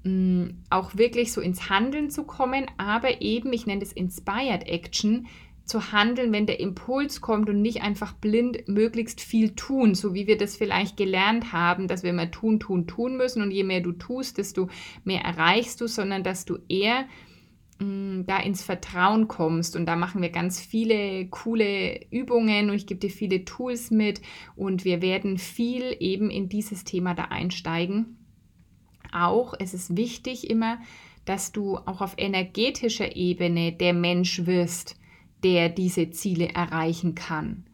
mm, 0.04 0.44
auch 0.70 0.96
wirklich 0.96 1.32
so 1.32 1.40
ins 1.40 1.68
Handeln 1.68 2.10
zu 2.10 2.24
kommen, 2.24 2.66
aber 2.76 3.20
eben, 3.20 3.52
ich 3.52 3.66
nenne 3.66 3.82
es 3.82 3.92
Inspired 3.92 4.68
Action, 4.68 5.26
zu 5.64 5.92
handeln, 5.92 6.32
wenn 6.32 6.46
der 6.46 6.60
Impuls 6.60 7.20
kommt 7.20 7.48
und 7.48 7.62
nicht 7.62 7.82
einfach 7.82 8.12
blind 8.14 8.68
möglichst 8.68 9.20
viel 9.20 9.54
tun, 9.54 9.94
so 9.94 10.12
wie 10.12 10.26
wir 10.26 10.36
das 10.36 10.56
vielleicht 10.56 10.96
gelernt 10.96 11.52
haben, 11.52 11.86
dass 11.86 12.02
wir 12.02 12.10
immer 12.10 12.30
tun, 12.30 12.58
tun, 12.58 12.86
tun 12.86 13.16
müssen 13.16 13.42
und 13.42 13.52
je 13.52 13.64
mehr 13.64 13.80
du 13.80 13.92
tust, 13.92 14.38
desto 14.38 14.68
mehr 15.04 15.22
erreichst 15.22 15.80
du, 15.80 15.86
sondern 15.86 16.24
dass 16.24 16.44
du 16.44 16.58
eher 16.68 17.06
da 17.78 18.38
ins 18.38 18.62
Vertrauen 18.62 19.28
kommst. 19.28 19.76
Und 19.76 19.86
da 19.86 19.96
machen 19.96 20.22
wir 20.22 20.30
ganz 20.30 20.60
viele 20.60 21.26
coole 21.28 22.00
Übungen 22.10 22.70
und 22.70 22.76
ich 22.76 22.86
gebe 22.86 23.00
dir 23.00 23.10
viele 23.10 23.44
Tools 23.44 23.90
mit 23.90 24.20
und 24.56 24.84
wir 24.84 25.02
werden 25.02 25.38
viel 25.38 25.96
eben 25.98 26.30
in 26.30 26.48
dieses 26.48 26.84
Thema 26.84 27.14
da 27.14 27.24
einsteigen. 27.24 28.18
Auch 29.12 29.54
es 29.58 29.74
ist 29.74 29.96
wichtig 29.96 30.48
immer, 30.48 30.78
dass 31.24 31.52
du 31.52 31.76
auch 31.76 32.00
auf 32.00 32.14
energetischer 32.16 33.16
Ebene 33.16 33.72
der 33.72 33.92
Mensch 33.92 34.46
wirst, 34.46 34.96
der 35.44 35.68
diese 35.68 36.10
Ziele 36.10 36.48
erreichen 36.48 37.14
kann. 37.14 37.64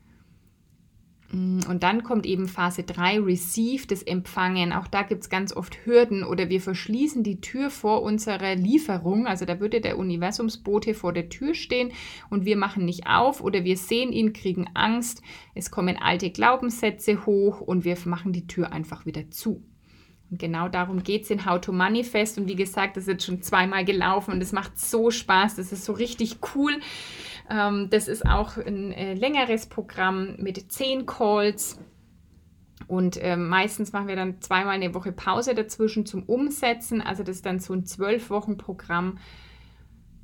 Mm, 1.30 1.60
und 1.68 1.82
dann 1.82 2.02
kommt 2.02 2.26
eben 2.26 2.48
Phase 2.48 2.82
3, 2.82 3.20
Receive, 3.20 3.86
das 3.86 4.02
Empfangen. 4.02 4.72
Auch 4.72 4.86
da 4.86 5.02
gibt 5.02 5.22
es 5.22 5.30
ganz 5.30 5.54
oft 5.54 5.84
Hürden 5.84 6.24
oder 6.24 6.48
wir 6.48 6.60
verschließen 6.60 7.22
die 7.22 7.40
Tür 7.40 7.70
vor 7.70 8.02
unserer 8.02 8.54
Lieferung. 8.54 9.26
Also 9.26 9.44
da 9.44 9.60
würde 9.60 9.80
der 9.80 9.98
Universumsbote 9.98 10.94
vor 10.94 11.12
der 11.12 11.28
Tür 11.28 11.54
stehen 11.54 11.92
und 12.30 12.44
wir 12.44 12.56
machen 12.56 12.84
nicht 12.84 13.06
auf 13.06 13.40
oder 13.40 13.64
wir 13.64 13.76
sehen 13.76 14.12
ihn, 14.12 14.32
kriegen 14.32 14.68
Angst. 14.74 15.22
Es 15.54 15.70
kommen 15.70 15.96
alte 15.96 16.30
Glaubenssätze 16.30 17.26
hoch 17.26 17.60
und 17.60 17.84
wir 17.84 17.96
machen 18.04 18.32
die 18.32 18.46
Tür 18.46 18.72
einfach 18.72 19.04
wieder 19.04 19.30
zu. 19.30 19.62
Und 20.30 20.38
genau 20.38 20.68
darum 20.68 21.02
geht 21.02 21.22
es 21.24 21.30
in 21.30 21.46
How 21.46 21.60
to 21.60 21.72
Manifest. 21.72 22.38
Und 22.38 22.48
wie 22.48 22.56
gesagt, 22.56 22.96
das 22.96 23.04
ist 23.04 23.08
jetzt 23.08 23.24
schon 23.24 23.42
zweimal 23.42 23.84
gelaufen 23.84 24.32
und 24.32 24.42
es 24.42 24.52
macht 24.52 24.78
so 24.78 25.10
Spaß. 25.10 25.56
Das 25.56 25.72
ist 25.72 25.84
so 25.84 25.92
richtig 25.92 26.38
cool. 26.54 26.80
Ähm, 27.48 27.88
das 27.90 28.08
ist 28.08 28.26
auch 28.26 28.56
ein 28.56 28.92
äh, 28.92 29.14
längeres 29.14 29.66
Programm 29.66 30.36
mit 30.38 30.70
zehn 30.70 31.06
Calls. 31.06 31.78
Und 32.86 33.16
äh, 33.22 33.36
meistens 33.36 33.92
machen 33.92 34.08
wir 34.08 34.16
dann 34.16 34.40
zweimal 34.40 34.74
eine 34.74 34.94
Woche 34.94 35.12
Pause 35.12 35.54
dazwischen 35.54 36.06
zum 36.06 36.22
Umsetzen. 36.22 37.00
Also 37.02 37.22
das 37.22 37.36
ist 37.36 37.46
dann 37.46 37.58
so 37.58 37.72
ein 37.72 37.84
zwölf 37.84 38.30
Wochen 38.30 38.56
Programm. 38.56 39.18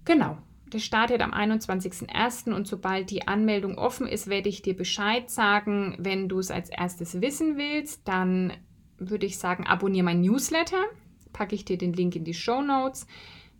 Genau. 0.04 0.38
Das 0.70 0.82
startet 0.82 1.20
am 1.20 1.32
21.01. 1.32 2.52
und 2.52 2.66
sobald 2.66 3.10
die 3.10 3.28
Anmeldung 3.28 3.78
offen 3.78 4.08
ist, 4.08 4.28
werde 4.28 4.48
ich 4.48 4.62
dir 4.62 4.74
Bescheid 4.74 5.30
sagen. 5.30 5.94
Wenn 5.98 6.28
du 6.28 6.38
es 6.38 6.50
als 6.50 6.68
erstes 6.68 7.20
wissen 7.20 7.56
willst, 7.56 8.08
dann 8.08 8.52
würde 8.98 9.26
ich 9.26 9.38
sagen, 9.38 9.66
abonniere 9.66 10.04
mein 10.04 10.20
Newsletter. 10.20 10.82
Packe 11.32 11.54
ich 11.54 11.64
dir 11.64 11.78
den 11.78 11.92
Link 11.92 12.16
in 12.16 12.24
die 12.24 12.34
Show 12.34 12.62
Notes. 12.62 13.06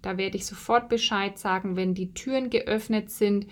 Da 0.05 0.19
werde 0.19 0.37
ich 0.37 0.45
sofort 0.45 0.91
Bescheid 0.91 1.39
sagen, 1.39 1.77
wenn 1.77 1.95
die 1.95 2.13
Türen 2.13 2.51
geöffnet 2.51 3.11
sind. 3.11 3.47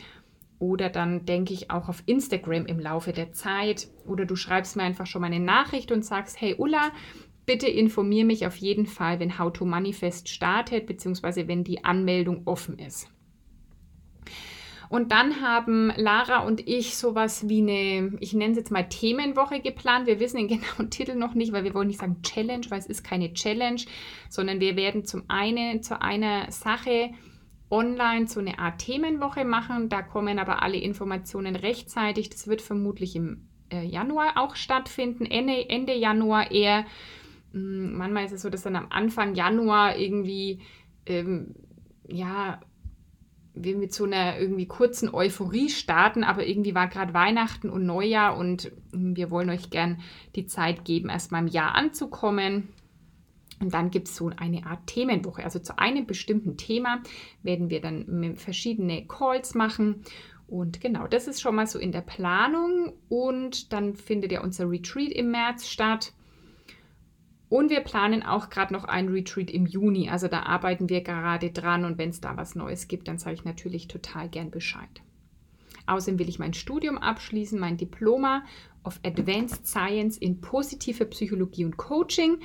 Oder 0.59 0.91
dann 0.91 1.25
denke 1.25 1.55
ich 1.55 1.71
auch 1.71 1.88
auf 1.88 2.03
Instagram 2.05 2.67
im 2.67 2.79
Laufe 2.79 3.12
der 3.12 3.33
Zeit. 3.33 3.88
Oder 4.07 4.27
du 4.27 4.37
schreibst 4.37 4.77
mir 4.77 4.83
einfach 4.83 5.07
schon 5.07 5.23
mal 5.23 5.29
eine 5.29 5.41
Nachricht 5.41 5.91
und 5.91 6.05
sagst, 6.05 6.41
hey 6.41 6.55
Ulla, 6.59 6.93
bitte 7.47 7.69
informiere 7.69 8.27
mich 8.27 8.47
auf 8.47 8.57
jeden 8.57 8.87
Fall, 8.87 9.19
wenn 9.19 9.38
How 9.38 9.51
to 9.51 9.65
Manifest 9.65 10.29
startet, 10.29 10.87
beziehungsweise 10.87 11.49
wenn 11.49 11.65
die 11.65 11.85
Anmeldung 11.85 12.43
offen 12.45 12.79
ist. 12.79 13.09
Und 14.93 15.11
dann 15.11 15.41
haben 15.41 15.91
Lara 15.97 16.41
und 16.41 16.69
ich 16.69 16.99
sowas 16.99 17.49
wie 17.49 17.63
eine, 17.63 18.15
ich 18.21 18.35
nenne 18.35 18.51
es 18.51 18.59
jetzt 18.59 18.71
mal 18.71 18.87
Themenwoche 18.91 19.61
geplant. 19.61 20.07
Wir 20.07 20.21
wissen 20.21 20.37
den 20.37 20.49
genauen 20.61 20.91
Titel 20.91 21.15
noch 21.15 21.33
nicht, 21.33 21.51
weil 21.55 21.65
wir 21.65 21.73
wollen 21.73 21.87
nicht 21.87 22.01
sagen 22.01 22.21
Challenge, 22.21 22.67
weil 22.69 22.79
es 22.79 22.89
ist 22.89 23.03
keine 23.03 23.33
Challenge, 23.33 23.81
sondern 24.29 24.61
wir 24.61 24.77
werden 24.77 25.07
zum 25.07 25.23
einen 25.29 25.83
zu 25.83 26.03
einer 26.03 26.53
Sache 26.53 27.11
online 27.71 28.27
so 28.29 28.41
eine 28.41 28.59
Art 28.59 28.81
Themenwoche 28.81 29.47
machen. 29.47 29.89
Da 29.89 30.03
kommen 30.03 30.39
aber 30.39 30.63
alle 30.63 30.77
Informationen 30.77 31.57
rechtzeitig. 31.57 32.29
Das 32.29 32.47
wird 32.47 32.61
vermutlich 32.61 33.17
im 33.17 33.49
äh, 33.73 33.87
Januar 33.87 34.35
auch 34.37 34.57
stattfinden, 34.57 35.25
Ende, 35.25 35.71
Ende 35.71 35.95
Januar 35.95 36.51
eher. 36.51 36.85
Hm, 37.53 37.97
manchmal 37.97 38.27
ist 38.27 38.33
es 38.33 38.43
so, 38.43 38.51
dass 38.51 38.65
dann 38.65 38.77
am 38.77 38.89
Anfang 38.91 39.37
Januar 39.37 39.97
irgendwie 39.97 40.61
ähm, 41.07 41.55
ja 42.07 42.61
wir 43.55 43.77
mit 43.77 43.93
so 43.93 44.05
einer 44.05 44.38
irgendwie 44.38 44.67
kurzen 44.67 45.12
Euphorie 45.12 45.69
starten, 45.69 46.25
aber 46.25 46.47
irgendwie 46.47 46.75
war 46.75 46.88
gerade 46.88 47.15
Weihnachten 47.15 47.69
und 47.69 47.85
Neujahr 47.85 48.37
und 48.37 48.73
hm, 48.93 49.17
wir 49.17 49.31
wollen 49.31 49.51
euch 49.51 49.71
gern 49.71 50.01
die 50.37 50.47
Zeit 50.47 50.85
geben, 50.85 51.09
erstmal 51.09 51.43
im 51.43 51.49
Jahr 51.49 51.75
anzukommen. 51.75 52.69
Und 53.61 53.73
dann 53.75 53.91
gibt 53.91 54.09
es 54.09 54.17
so 54.17 54.31
eine 54.37 54.67
Art 54.67 54.87
Themenwoche. 54.88 55.45
Also 55.45 55.61
zu 55.61 55.79
einem 55.79 56.05
bestimmten 56.05 56.57
Thema 56.57 57.01
werden 57.43 57.71
wir 57.71 57.81
dann 57.81 58.35
verschiedene 58.37 59.07
Calls 59.07 59.55
machen. 59.55 60.03
Und 60.49 60.81
genau, 60.81 61.07
das 61.07 61.29
ist 61.29 61.41
schon 61.41 61.55
mal 61.55 61.69
so 61.69 61.79
in 61.79 61.93
der 61.93 62.01
Planung. 62.01 62.93
Und 63.09 63.73
dann 63.73 63.95
findet 63.95 64.33
ja 64.33 64.43
unser 64.43 64.69
Retreat 64.69 65.12
im 65.12 65.31
März 65.31 65.69
statt. 65.69 66.12
Und 67.53 67.69
wir 67.69 67.81
planen 67.81 68.23
auch 68.23 68.49
gerade 68.49 68.73
noch 68.73 68.85
ein 68.85 69.11
Retreat 69.11 69.51
im 69.51 69.67
Juni. 69.67 70.09
Also 70.09 70.27
da 70.27 70.45
arbeiten 70.45 70.88
wir 70.88 71.03
gerade 71.03 71.51
dran 71.51 71.85
und 71.85 71.99
wenn 71.99 72.09
es 72.09 72.23
da 72.23 72.35
was 72.38 72.55
Neues 72.55 72.88
gibt, 72.88 73.09
dann 73.09 73.19
sage 73.19 73.35
ich 73.35 73.45
natürlich 73.45 73.88
total 73.88 74.31
gern 74.31 74.51
Bescheid. 74.51 75.03
Außerdem 75.85 76.19
will 76.19 76.31
ich 76.31 76.38
mein 76.38 76.55
Studium 76.55 76.97
abschließen, 76.97 77.61
mein 77.61 77.77
Diploma 77.77 78.43
of 78.85 78.99
Advanced 79.05 79.67
Science 79.67 80.17
in 80.17 80.41
positive 80.41 81.05
Psychologie 81.05 81.67
und 81.67 81.77
Coaching. 81.77 82.38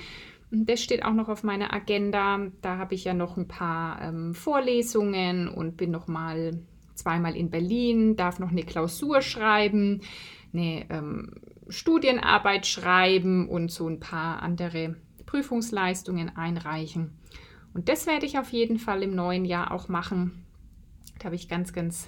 Das 0.52 0.84
steht 0.84 1.06
auch 1.06 1.14
noch 1.14 1.30
auf 1.30 1.42
meiner 1.42 1.74
Agenda. 1.74 2.42
Da 2.62 2.78
habe 2.78 2.94
ich 2.94 3.06
ja 3.06 3.14
noch 3.14 3.38
ein 3.38 3.48
paar 3.48 4.02
ähm, 4.02 4.36
Vorlesungen 4.36 5.48
und 5.48 5.78
bin 5.78 5.92
noch 5.92 6.10
mal 6.10 6.60
zweimal 6.96 7.38
in 7.38 7.50
Berlin, 7.50 8.18
darf 8.18 8.40
noch 8.40 8.52
eine 8.52 8.64
Klausur 8.64 9.22
schreiben, 9.22 10.02
eine 10.52 10.86
ähm, 10.90 11.32
Studienarbeit 11.70 12.66
schreiben 12.66 13.50
und 13.50 13.72
so 13.72 13.88
ein 13.88 14.00
paar 14.00 14.42
andere 14.42 14.96
Prüfungsleistungen 15.26 16.36
einreichen. 16.36 17.18
Und 17.74 17.90
das 17.90 18.08
werde 18.08 18.26
ich 18.26 18.40
auf 18.40 18.50
jeden 18.50 18.80
Fall 18.80 19.04
im 19.04 19.16
neuen 19.16 19.46
Jahr 19.46 19.72
auch 19.72 19.88
machen. 19.88 20.46
Da 21.20 21.26
habe 21.26 21.36
ich 21.36 21.50
ganz, 21.50 21.74
ganz 21.74 22.08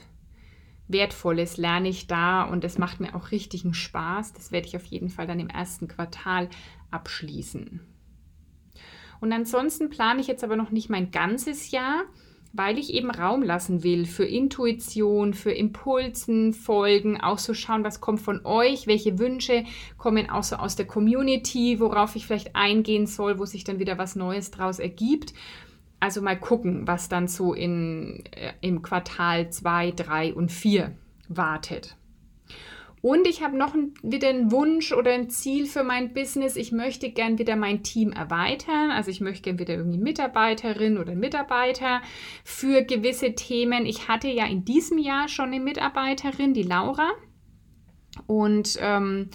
Wertvolles 0.88 1.58
lerne 1.58 1.88
ich 1.88 2.08
da 2.08 2.44
und 2.44 2.64
es 2.64 2.80
macht 2.80 3.00
mir 3.00 3.16
auch 3.16 3.32
richtigen 3.32 3.76
Spaß. 3.76 4.34
Das 4.34 4.52
werde 4.52 4.68
ich 4.68 4.76
auf 4.76 4.86
jeden 4.86 5.10
Fall 5.10 5.28
dann 5.28 5.40
im 5.40 5.50
ersten 5.50 5.88
Quartal 5.88 6.50
abschließen. 6.90 7.80
Und 9.22 9.34
ansonsten 9.34 9.90
plane 9.90 10.22
ich 10.22 10.28
jetzt 10.28 10.44
aber 10.44 10.56
noch 10.56 10.72
nicht 10.72 10.90
mein 10.90 11.12
ganzes 11.12 11.72
Jahr, 11.72 12.04
weil 12.52 12.80
ich 12.80 12.94
eben 12.94 13.12
Raum 13.12 13.44
lassen 13.44 13.84
will 13.84 14.06
für 14.06 14.26
Intuition, 14.26 15.34
für 15.34 15.52
Impulsen, 15.52 16.54
Folgen, 16.54 17.22
auch 17.22 17.38
so 17.38 17.54
schauen, 17.54 17.84
was 17.84 18.02
kommt 18.02 18.22
von 18.22 18.46
euch, 18.46 18.88
welche 18.88 19.20
Wünsche 19.20 19.66
kommen 19.98 20.30
auch 20.30 20.44
so 20.44 20.56
aus 20.56 20.76
der 20.76 20.88
Community, 20.88 21.80
worauf 21.80 22.16
ich 22.16 22.26
vielleicht 22.26 22.56
eingehen 22.56 23.06
soll, 23.06 23.38
wo 23.38 23.46
sich 23.46 23.64
dann 23.64 23.80
wieder 23.80 23.98
was 23.98 24.16
Neues 24.16 24.52
draus 24.52 24.80
ergibt. 24.80 25.34
Also 26.00 26.22
mal 26.22 26.40
gucken, 26.40 26.88
was 26.88 27.10
dann 27.10 27.28
so 27.28 27.54
in, 27.54 28.24
äh, 28.32 28.54
im 28.62 28.82
Quartal 28.82 29.52
2, 29.52 29.92
3 29.92 30.34
und 30.34 30.52
4 30.52 30.96
wartet. 31.28 31.98
Und 33.02 33.28
ich 33.28 33.42
habe 33.42 33.58
noch 33.58 33.74
ein, 33.74 33.94
wieder 34.04 34.30
einen 34.30 34.52
Wunsch 34.52 34.92
oder 34.92 35.14
ein 35.14 35.30
Ziel 35.30 35.68
für 35.68 35.84
mein 35.84 36.14
Business. 36.14 36.56
Ich 36.56 36.72
möchte 36.72 37.12
gern 37.12 37.38
wieder 37.38 37.56
mein 37.56 37.82
Team 37.82 38.12
erweitern. 38.12 38.92
Also 38.92 39.10
ich 39.10 39.22
möchte 39.22 39.44
gern 39.44 39.60
wieder 39.60 39.76
irgendwie 39.76 40.00
Mitarbeiterin 40.00 40.98
oder 40.98 41.16
Mitarbeiter 41.16 42.02
für 42.44 42.84
gewisse 42.84 43.36
Themen. 43.36 43.86
Ich 43.86 44.08
hatte 44.08 44.28
ja 44.28 44.46
in 44.46 44.66
diesem 44.66 44.98
Jahr 44.98 45.30
schon 45.30 45.48
eine 45.48 45.62
Mitarbeiterin, 45.62 46.54
die 46.54 46.64
Laura. 46.64 47.10
Und 48.28 48.78
ähm, 48.82 49.30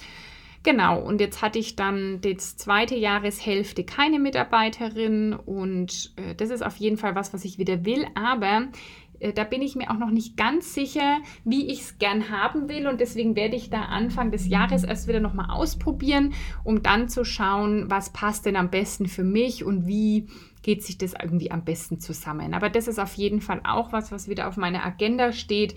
Genau, 0.65 0.99
und 0.99 1.21
jetzt 1.21 1.43
hatte 1.43 1.59
ich 1.59 1.75
dann 1.75 2.21
die 2.21 2.37
zweite 2.37 2.95
Jahreshälfte 2.95 3.83
keine 3.83 4.17
Mitarbeiterin 4.17 5.33
und 5.33 6.11
äh, 6.15 6.33
das 6.33 6.49
ist 6.49 6.65
auf 6.65 6.77
jeden 6.77 6.97
Fall 6.97 7.13
was, 7.13 7.35
was 7.35 7.45
ich 7.45 7.59
wieder 7.59 7.85
will, 7.85 8.07
aber 8.15 8.69
da 9.33 9.43
bin 9.43 9.61
ich 9.61 9.75
mir 9.75 9.91
auch 9.91 9.97
noch 9.97 10.09
nicht 10.09 10.37
ganz 10.37 10.73
sicher, 10.73 11.19
wie 11.43 11.67
ich 11.71 11.81
es 11.81 11.97
gern 11.97 12.29
haben 12.29 12.69
will. 12.69 12.87
Und 12.87 12.99
deswegen 12.99 13.35
werde 13.35 13.55
ich 13.55 13.69
da 13.69 13.83
Anfang 13.83 14.31
des 14.31 14.47
Jahres 14.47 14.83
erst 14.83 15.07
wieder 15.07 15.19
nochmal 15.19 15.49
ausprobieren, 15.49 16.33
um 16.63 16.83
dann 16.83 17.09
zu 17.09 17.23
schauen, 17.23 17.89
was 17.89 18.11
passt 18.11 18.45
denn 18.45 18.55
am 18.55 18.69
besten 18.69 19.07
für 19.07 19.23
mich 19.23 19.63
und 19.63 19.87
wie 19.87 20.27
geht 20.63 20.83
sich 20.83 20.97
das 20.97 21.13
irgendwie 21.13 21.51
am 21.51 21.63
besten 21.63 21.99
zusammen. 21.99 22.53
Aber 22.53 22.69
das 22.69 22.87
ist 22.87 22.99
auf 22.99 23.13
jeden 23.13 23.39
Fall 23.39 23.61
auch 23.63 23.91
was, 23.91 24.11
was 24.11 24.27
wieder 24.27 24.47
auf 24.47 24.57
meiner 24.57 24.83
Agenda 24.83 25.31
steht, 25.31 25.75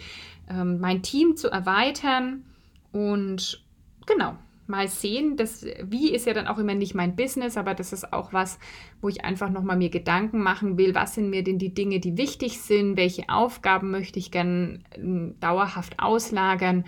ähm, 0.49 0.81
mein 0.81 1.03
Team 1.03 1.37
zu 1.37 1.51
erweitern. 1.51 2.45
Und 2.91 3.63
genau, 4.07 4.37
mal 4.69 4.89
sehen. 4.89 5.37
Das 5.37 5.65
Wie 5.83 6.13
ist 6.13 6.27
ja 6.27 6.35
dann 6.35 6.47
auch 6.47 6.59
immer 6.59 6.75
nicht 6.75 6.95
mein 6.95 7.17
Business, 7.17 7.57
aber 7.57 7.75
das 7.75 7.93
ist 7.93 8.13
auch 8.13 8.33
was, 8.33 8.59
wo 9.01 9.09
ich 9.09 9.25
einfach 9.25 9.51
nochmal 9.51 9.77
mir 9.77 9.91
Gedanken 9.91 10.41
machen 10.41 10.79
will. 10.79 10.95
Was 10.95 11.15
sind 11.15 11.31
mir 11.31 11.43
denn 11.43 11.59
die 11.59 11.75
Dinge, 11.75 12.01
die 12.01 12.17
wichtig 12.17 12.61
sind? 12.61 12.97
Welche 12.97 13.29
Aufgaben 13.29 13.91
möchte 13.91 14.19
ich 14.19 14.31
gern 14.31 14.85
ähm, 14.95 15.37
dauerhaft 15.41 15.99
auslagern? 15.99 16.85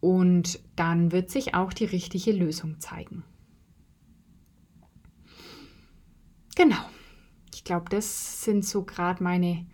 Und 0.00 0.60
dann 0.76 1.12
wird 1.12 1.30
sich 1.30 1.54
auch 1.54 1.72
die 1.72 1.86
richtige 1.86 2.32
Lösung 2.32 2.78
zeigen. 2.78 3.24
Genau. 6.56 6.84
Ich 7.54 7.64
glaube, 7.64 7.88
das 7.88 8.44
sind 8.44 8.64
so 8.64 8.84
gerade 8.84 9.22
meine, 9.22 9.66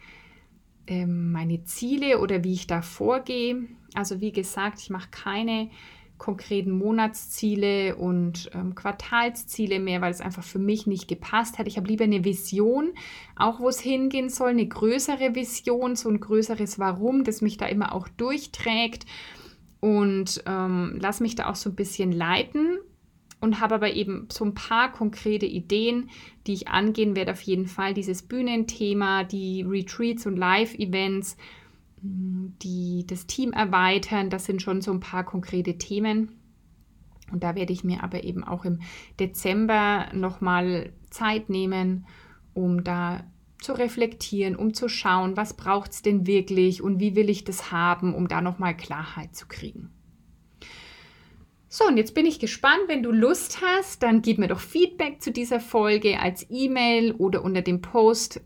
ähm, 0.86 1.32
meine 1.32 1.64
Ziele 1.64 2.20
oder 2.20 2.44
wie 2.44 2.52
ich 2.52 2.66
da 2.66 2.82
vorgehe. 2.82 3.66
Also 3.94 4.20
wie 4.20 4.32
gesagt, 4.32 4.78
ich 4.80 4.90
mache 4.90 5.08
keine 5.10 5.70
konkreten 6.20 6.70
Monatsziele 6.70 7.96
und 7.96 8.50
ähm, 8.54 8.74
Quartalsziele 8.74 9.80
mehr, 9.80 10.02
weil 10.02 10.12
es 10.12 10.20
einfach 10.20 10.44
für 10.44 10.58
mich 10.58 10.86
nicht 10.86 11.08
gepasst 11.08 11.58
hat. 11.58 11.66
Ich 11.66 11.78
habe 11.78 11.88
lieber 11.88 12.04
eine 12.04 12.24
Vision, 12.24 12.90
auch 13.36 13.58
wo 13.58 13.68
es 13.68 13.80
hingehen 13.80 14.28
soll, 14.28 14.50
eine 14.50 14.68
größere 14.68 15.34
Vision, 15.34 15.96
so 15.96 16.10
ein 16.10 16.20
größeres 16.20 16.78
Warum, 16.78 17.24
das 17.24 17.40
mich 17.40 17.56
da 17.56 17.66
immer 17.66 17.94
auch 17.94 18.06
durchträgt 18.06 19.06
und 19.80 20.44
ähm, 20.46 20.98
lass 21.00 21.20
mich 21.20 21.36
da 21.36 21.48
auch 21.48 21.56
so 21.56 21.70
ein 21.70 21.74
bisschen 21.74 22.12
leiten 22.12 22.78
und 23.40 23.58
habe 23.60 23.76
aber 23.76 23.94
eben 23.94 24.28
so 24.30 24.44
ein 24.44 24.52
paar 24.52 24.92
konkrete 24.92 25.46
Ideen, 25.46 26.10
die 26.46 26.52
ich 26.52 26.68
angehen 26.68 27.16
werde. 27.16 27.32
Auf 27.32 27.40
jeden 27.40 27.66
Fall 27.66 27.94
dieses 27.94 28.20
Bühnenthema, 28.20 29.24
die 29.24 29.62
Retreats 29.62 30.26
und 30.26 30.36
Live-Events 30.36 31.38
die, 32.02 33.04
das 33.06 33.26
Team 33.26 33.52
erweitern. 33.52 34.30
Das 34.30 34.44
sind 34.44 34.62
schon 34.62 34.80
so 34.80 34.92
ein 34.92 35.00
paar 35.00 35.24
konkrete 35.24 35.78
Themen. 35.78 36.32
Und 37.30 37.44
da 37.44 37.54
werde 37.54 37.72
ich 37.72 37.84
mir 37.84 38.02
aber 38.02 38.24
eben 38.24 38.44
auch 38.44 38.64
im 38.64 38.80
Dezember 39.18 40.06
nochmal 40.12 40.92
Zeit 41.10 41.48
nehmen, 41.48 42.06
um 42.54 42.82
da 42.82 43.24
zu 43.60 43.72
reflektieren, 43.72 44.56
um 44.56 44.74
zu 44.74 44.88
schauen, 44.88 45.36
was 45.36 45.54
braucht 45.54 45.92
es 45.92 46.02
denn 46.02 46.26
wirklich 46.26 46.82
und 46.82 46.98
wie 46.98 47.14
will 47.14 47.28
ich 47.28 47.44
das 47.44 47.70
haben, 47.70 48.14
um 48.14 48.26
da 48.26 48.40
nochmal 48.40 48.76
Klarheit 48.76 49.36
zu 49.36 49.46
kriegen. 49.46 49.90
So, 51.68 51.86
und 51.86 51.98
jetzt 51.98 52.14
bin 52.14 52.26
ich 52.26 52.40
gespannt. 52.40 52.82
Wenn 52.88 53.04
du 53.04 53.12
Lust 53.12 53.60
hast, 53.62 54.02
dann 54.02 54.22
gib 54.22 54.38
mir 54.38 54.48
doch 54.48 54.58
Feedback 54.58 55.22
zu 55.22 55.30
dieser 55.30 55.60
Folge 55.60 56.18
als 56.18 56.44
E-Mail 56.50 57.12
oder 57.12 57.44
unter 57.44 57.62
dem 57.62 57.80
Post 57.80 58.40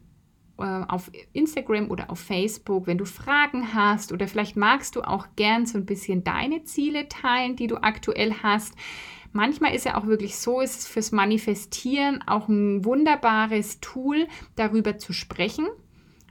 auf 0.57 1.11
Instagram 1.33 1.91
oder 1.91 2.11
auf 2.11 2.21
Facebook, 2.21 2.87
wenn 2.87 2.99
du 2.99 3.05
Fragen 3.05 3.75
hast 3.75 4.13
oder 4.13 4.29
vielleicht 4.29 4.57
magst 4.57 4.95
du 4.95 5.03
auch 5.03 5.27
gern 5.37 5.67
so 5.67 5.79
ein 5.79 5.87
bisschen 5.87 6.23
deine 6.23 6.65
Ziele 6.65 7.09
teilen, 7.09 7.57
die 7.57 7.67
du 7.67 7.77
aktuell 7.83 8.35
hast. 8.43 8.75
Manchmal 9.33 9.75
ist 9.75 9.85
ja 9.85 9.97
auch 9.97 10.07
wirklich 10.07 10.37
so, 10.37 10.61
ist 10.61 10.79
es 10.81 10.87
fürs 10.87 11.11
Manifestieren 11.11 12.23
auch 12.27 12.47
ein 12.49 12.85
wunderbares 12.85 13.81
Tool, 13.81 14.29
darüber 14.55 14.97
zu 14.97 15.13
sprechen. 15.13 15.67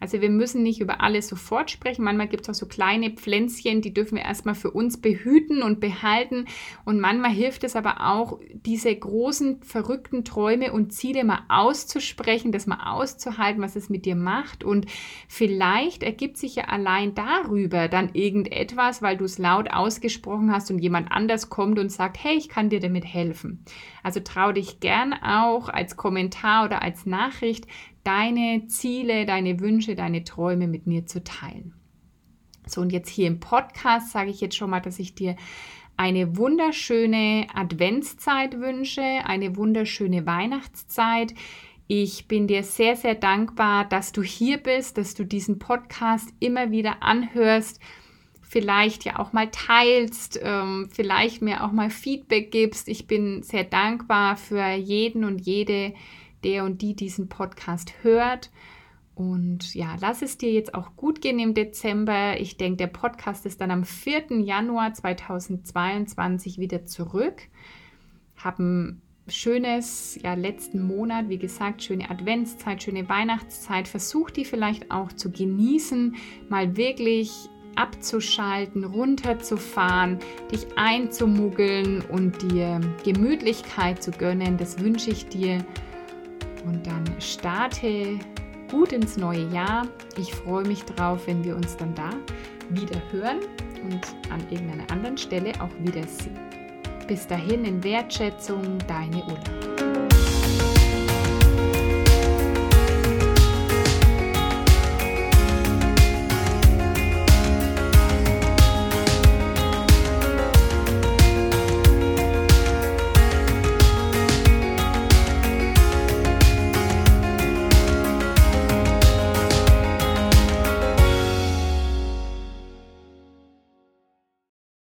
Also 0.03 0.19
wir 0.19 0.29
müssen 0.29 0.63
nicht 0.63 0.81
über 0.81 0.99
alles 0.99 1.29
sofort 1.29 1.71
sprechen. 1.71 2.03
Manchmal 2.03 2.27
gibt 2.27 2.43
es 2.43 2.49
auch 2.49 2.59
so 2.59 2.65
kleine 2.65 3.11
Pflänzchen, 3.11 3.79
die 3.79 3.93
dürfen 3.93 4.17
wir 4.17 4.25
erstmal 4.25 4.53
für 4.53 4.69
uns 4.69 4.99
behüten 4.99 5.63
und 5.63 5.79
behalten. 5.79 6.43
Und 6.83 6.99
manchmal 6.99 7.31
hilft 7.31 7.63
es 7.63 7.77
aber 7.77 8.05
auch, 8.05 8.37
diese 8.51 8.93
großen, 8.93 9.61
verrückten 9.63 10.25
Träume 10.25 10.73
und 10.73 10.91
Ziele 10.91 11.23
mal 11.23 11.43
auszusprechen, 11.47 12.51
das 12.51 12.67
mal 12.67 12.91
auszuhalten, 12.93 13.61
was 13.61 13.77
es 13.77 13.87
mit 13.89 14.05
dir 14.05 14.17
macht. 14.17 14.65
Und 14.65 14.87
vielleicht 15.29 16.03
ergibt 16.03 16.35
sich 16.35 16.55
ja 16.55 16.65
allein 16.65 17.15
darüber 17.15 17.87
dann 17.87 18.09
irgendetwas, 18.11 19.01
weil 19.01 19.15
du 19.15 19.23
es 19.23 19.37
laut 19.37 19.71
ausgesprochen 19.71 20.51
hast 20.51 20.69
und 20.69 20.79
jemand 20.79 21.13
anders 21.13 21.47
kommt 21.47 21.79
und 21.79 21.93
sagt, 21.93 22.21
hey, 22.21 22.35
ich 22.35 22.49
kann 22.49 22.67
dir 22.67 22.81
damit 22.81 23.05
helfen. 23.05 23.63
Also 24.03 24.19
trau 24.19 24.51
dich 24.51 24.81
gern 24.81 25.13
auch 25.13 25.69
als 25.69 25.95
Kommentar 25.95 26.65
oder 26.65 26.81
als 26.81 27.05
Nachricht 27.05 27.67
deine 28.03 28.67
Ziele, 28.67 29.25
deine 29.25 29.59
Wünsche, 29.59 29.95
deine 29.95 30.23
Träume 30.23 30.67
mit 30.67 30.87
mir 30.87 31.05
zu 31.05 31.23
teilen. 31.23 31.73
So, 32.65 32.81
und 32.81 32.91
jetzt 32.91 33.09
hier 33.09 33.27
im 33.27 33.39
Podcast 33.39 34.11
sage 34.11 34.29
ich 34.29 34.41
jetzt 34.41 34.55
schon 34.55 34.69
mal, 34.69 34.79
dass 34.79 34.99
ich 34.99 35.15
dir 35.15 35.35
eine 35.97 36.37
wunderschöne 36.37 37.47
Adventszeit 37.53 38.59
wünsche, 38.59 39.01
eine 39.01 39.55
wunderschöne 39.55 40.25
Weihnachtszeit. 40.25 41.33
Ich 41.87 42.27
bin 42.27 42.47
dir 42.47 42.63
sehr, 42.63 42.95
sehr 42.95 43.15
dankbar, 43.15 43.85
dass 43.85 44.11
du 44.11 44.23
hier 44.23 44.57
bist, 44.57 44.97
dass 44.97 45.13
du 45.13 45.25
diesen 45.25 45.59
Podcast 45.59 46.29
immer 46.39 46.71
wieder 46.71 47.03
anhörst, 47.03 47.79
vielleicht 48.41 49.03
ja 49.03 49.19
auch 49.19 49.33
mal 49.33 49.49
teilst, 49.51 50.39
ähm, 50.41 50.89
vielleicht 50.91 51.41
mir 51.41 51.63
auch 51.63 51.71
mal 51.71 51.89
Feedback 51.89 52.51
gibst. 52.51 52.87
Ich 52.87 53.07
bin 53.07 53.43
sehr 53.43 53.63
dankbar 53.63 54.37
für 54.37 54.71
jeden 54.73 55.25
und 55.25 55.39
jede, 55.45 55.93
der 56.43 56.63
und 56.63 56.81
die 56.81 56.95
diesen 56.95 57.29
Podcast 57.29 57.93
hört. 58.01 58.51
Und 59.15 59.75
ja, 59.75 59.95
lass 60.01 60.21
es 60.21 60.37
dir 60.37 60.51
jetzt 60.51 60.73
auch 60.73 60.95
gut 60.95 61.21
gehen 61.21 61.37
im 61.37 61.53
Dezember. 61.53 62.39
Ich 62.39 62.57
denke, 62.57 62.77
der 62.77 62.87
Podcast 62.87 63.45
ist 63.45 63.61
dann 63.61 63.69
am 63.69 63.83
4. 63.83 64.39
Januar 64.39 64.93
2022 64.93 66.57
wieder 66.57 66.85
zurück. 66.85 67.43
Haben 68.35 69.01
schönes, 69.27 70.19
ja, 70.21 70.33
letzten 70.33 70.81
Monat, 70.81 71.29
wie 71.29 71.37
gesagt, 71.37 71.83
schöne 71.83 72.09
Adventszeit, 72.09 72.81
schöne 72.81 73.07
Weihnachtszeit. 73.07 73.87
Versuch 73.87 74.31
die 74.31 74.45
vielleicht 74.45 74.89
auch 74.89 75.13
zu 75.13 75.31
genießen, 75.31 76.15
mal 76.49 76.75
wirklich 76.75 77.31
abzuschalten, 77.75 78.83
runterzufahren, 78.83 80.19
dich 80.51 80.67
einzumuggeln 80.75 82.01
und 82.01 82.41
dir 82.41 82.81
Gemütlichkeit 83.03 84.03
zu 84.03 84.11
gönnen. 84.11 84.57
Das 84.57 84.79
wünsche 84.79 85.11
ich 85.11 85.27
dir. 85.27 85.63
Und 86.65 86.85
dann 86.87 87.03
starte 87.19 88.19
gut 88.71 88.91
ins 88.91 89.17
neue 89.17 89.47
Jahr. 89.49 89.87
Ich 90.17 90.33
freue 90.33 90.65
mich 90.65 90.83
drauf, 90.83 91.27
wenn 91.27 91.43
wir 91.43 91.55
uns 91.55 91.77
dann 91.77 91.93
da 91.95 92.09
wieder 92.69 92.99
hören 93.11 93.39
und 93.83 94.01
an 94.31 94.41
irgendeiner 94.49 94.89
anderen 94.91 95.17
Stelle 95.17 95.51
auch 95.59 95.69
wiedersehen. 95.79 96.37
Bis 97.07 97.27
dahin 97.27 97.65
in 97.65 97.83
Wertschätzung, 97.83 98.77
deine 98.87 99.23
Ulla. 99.23 99.82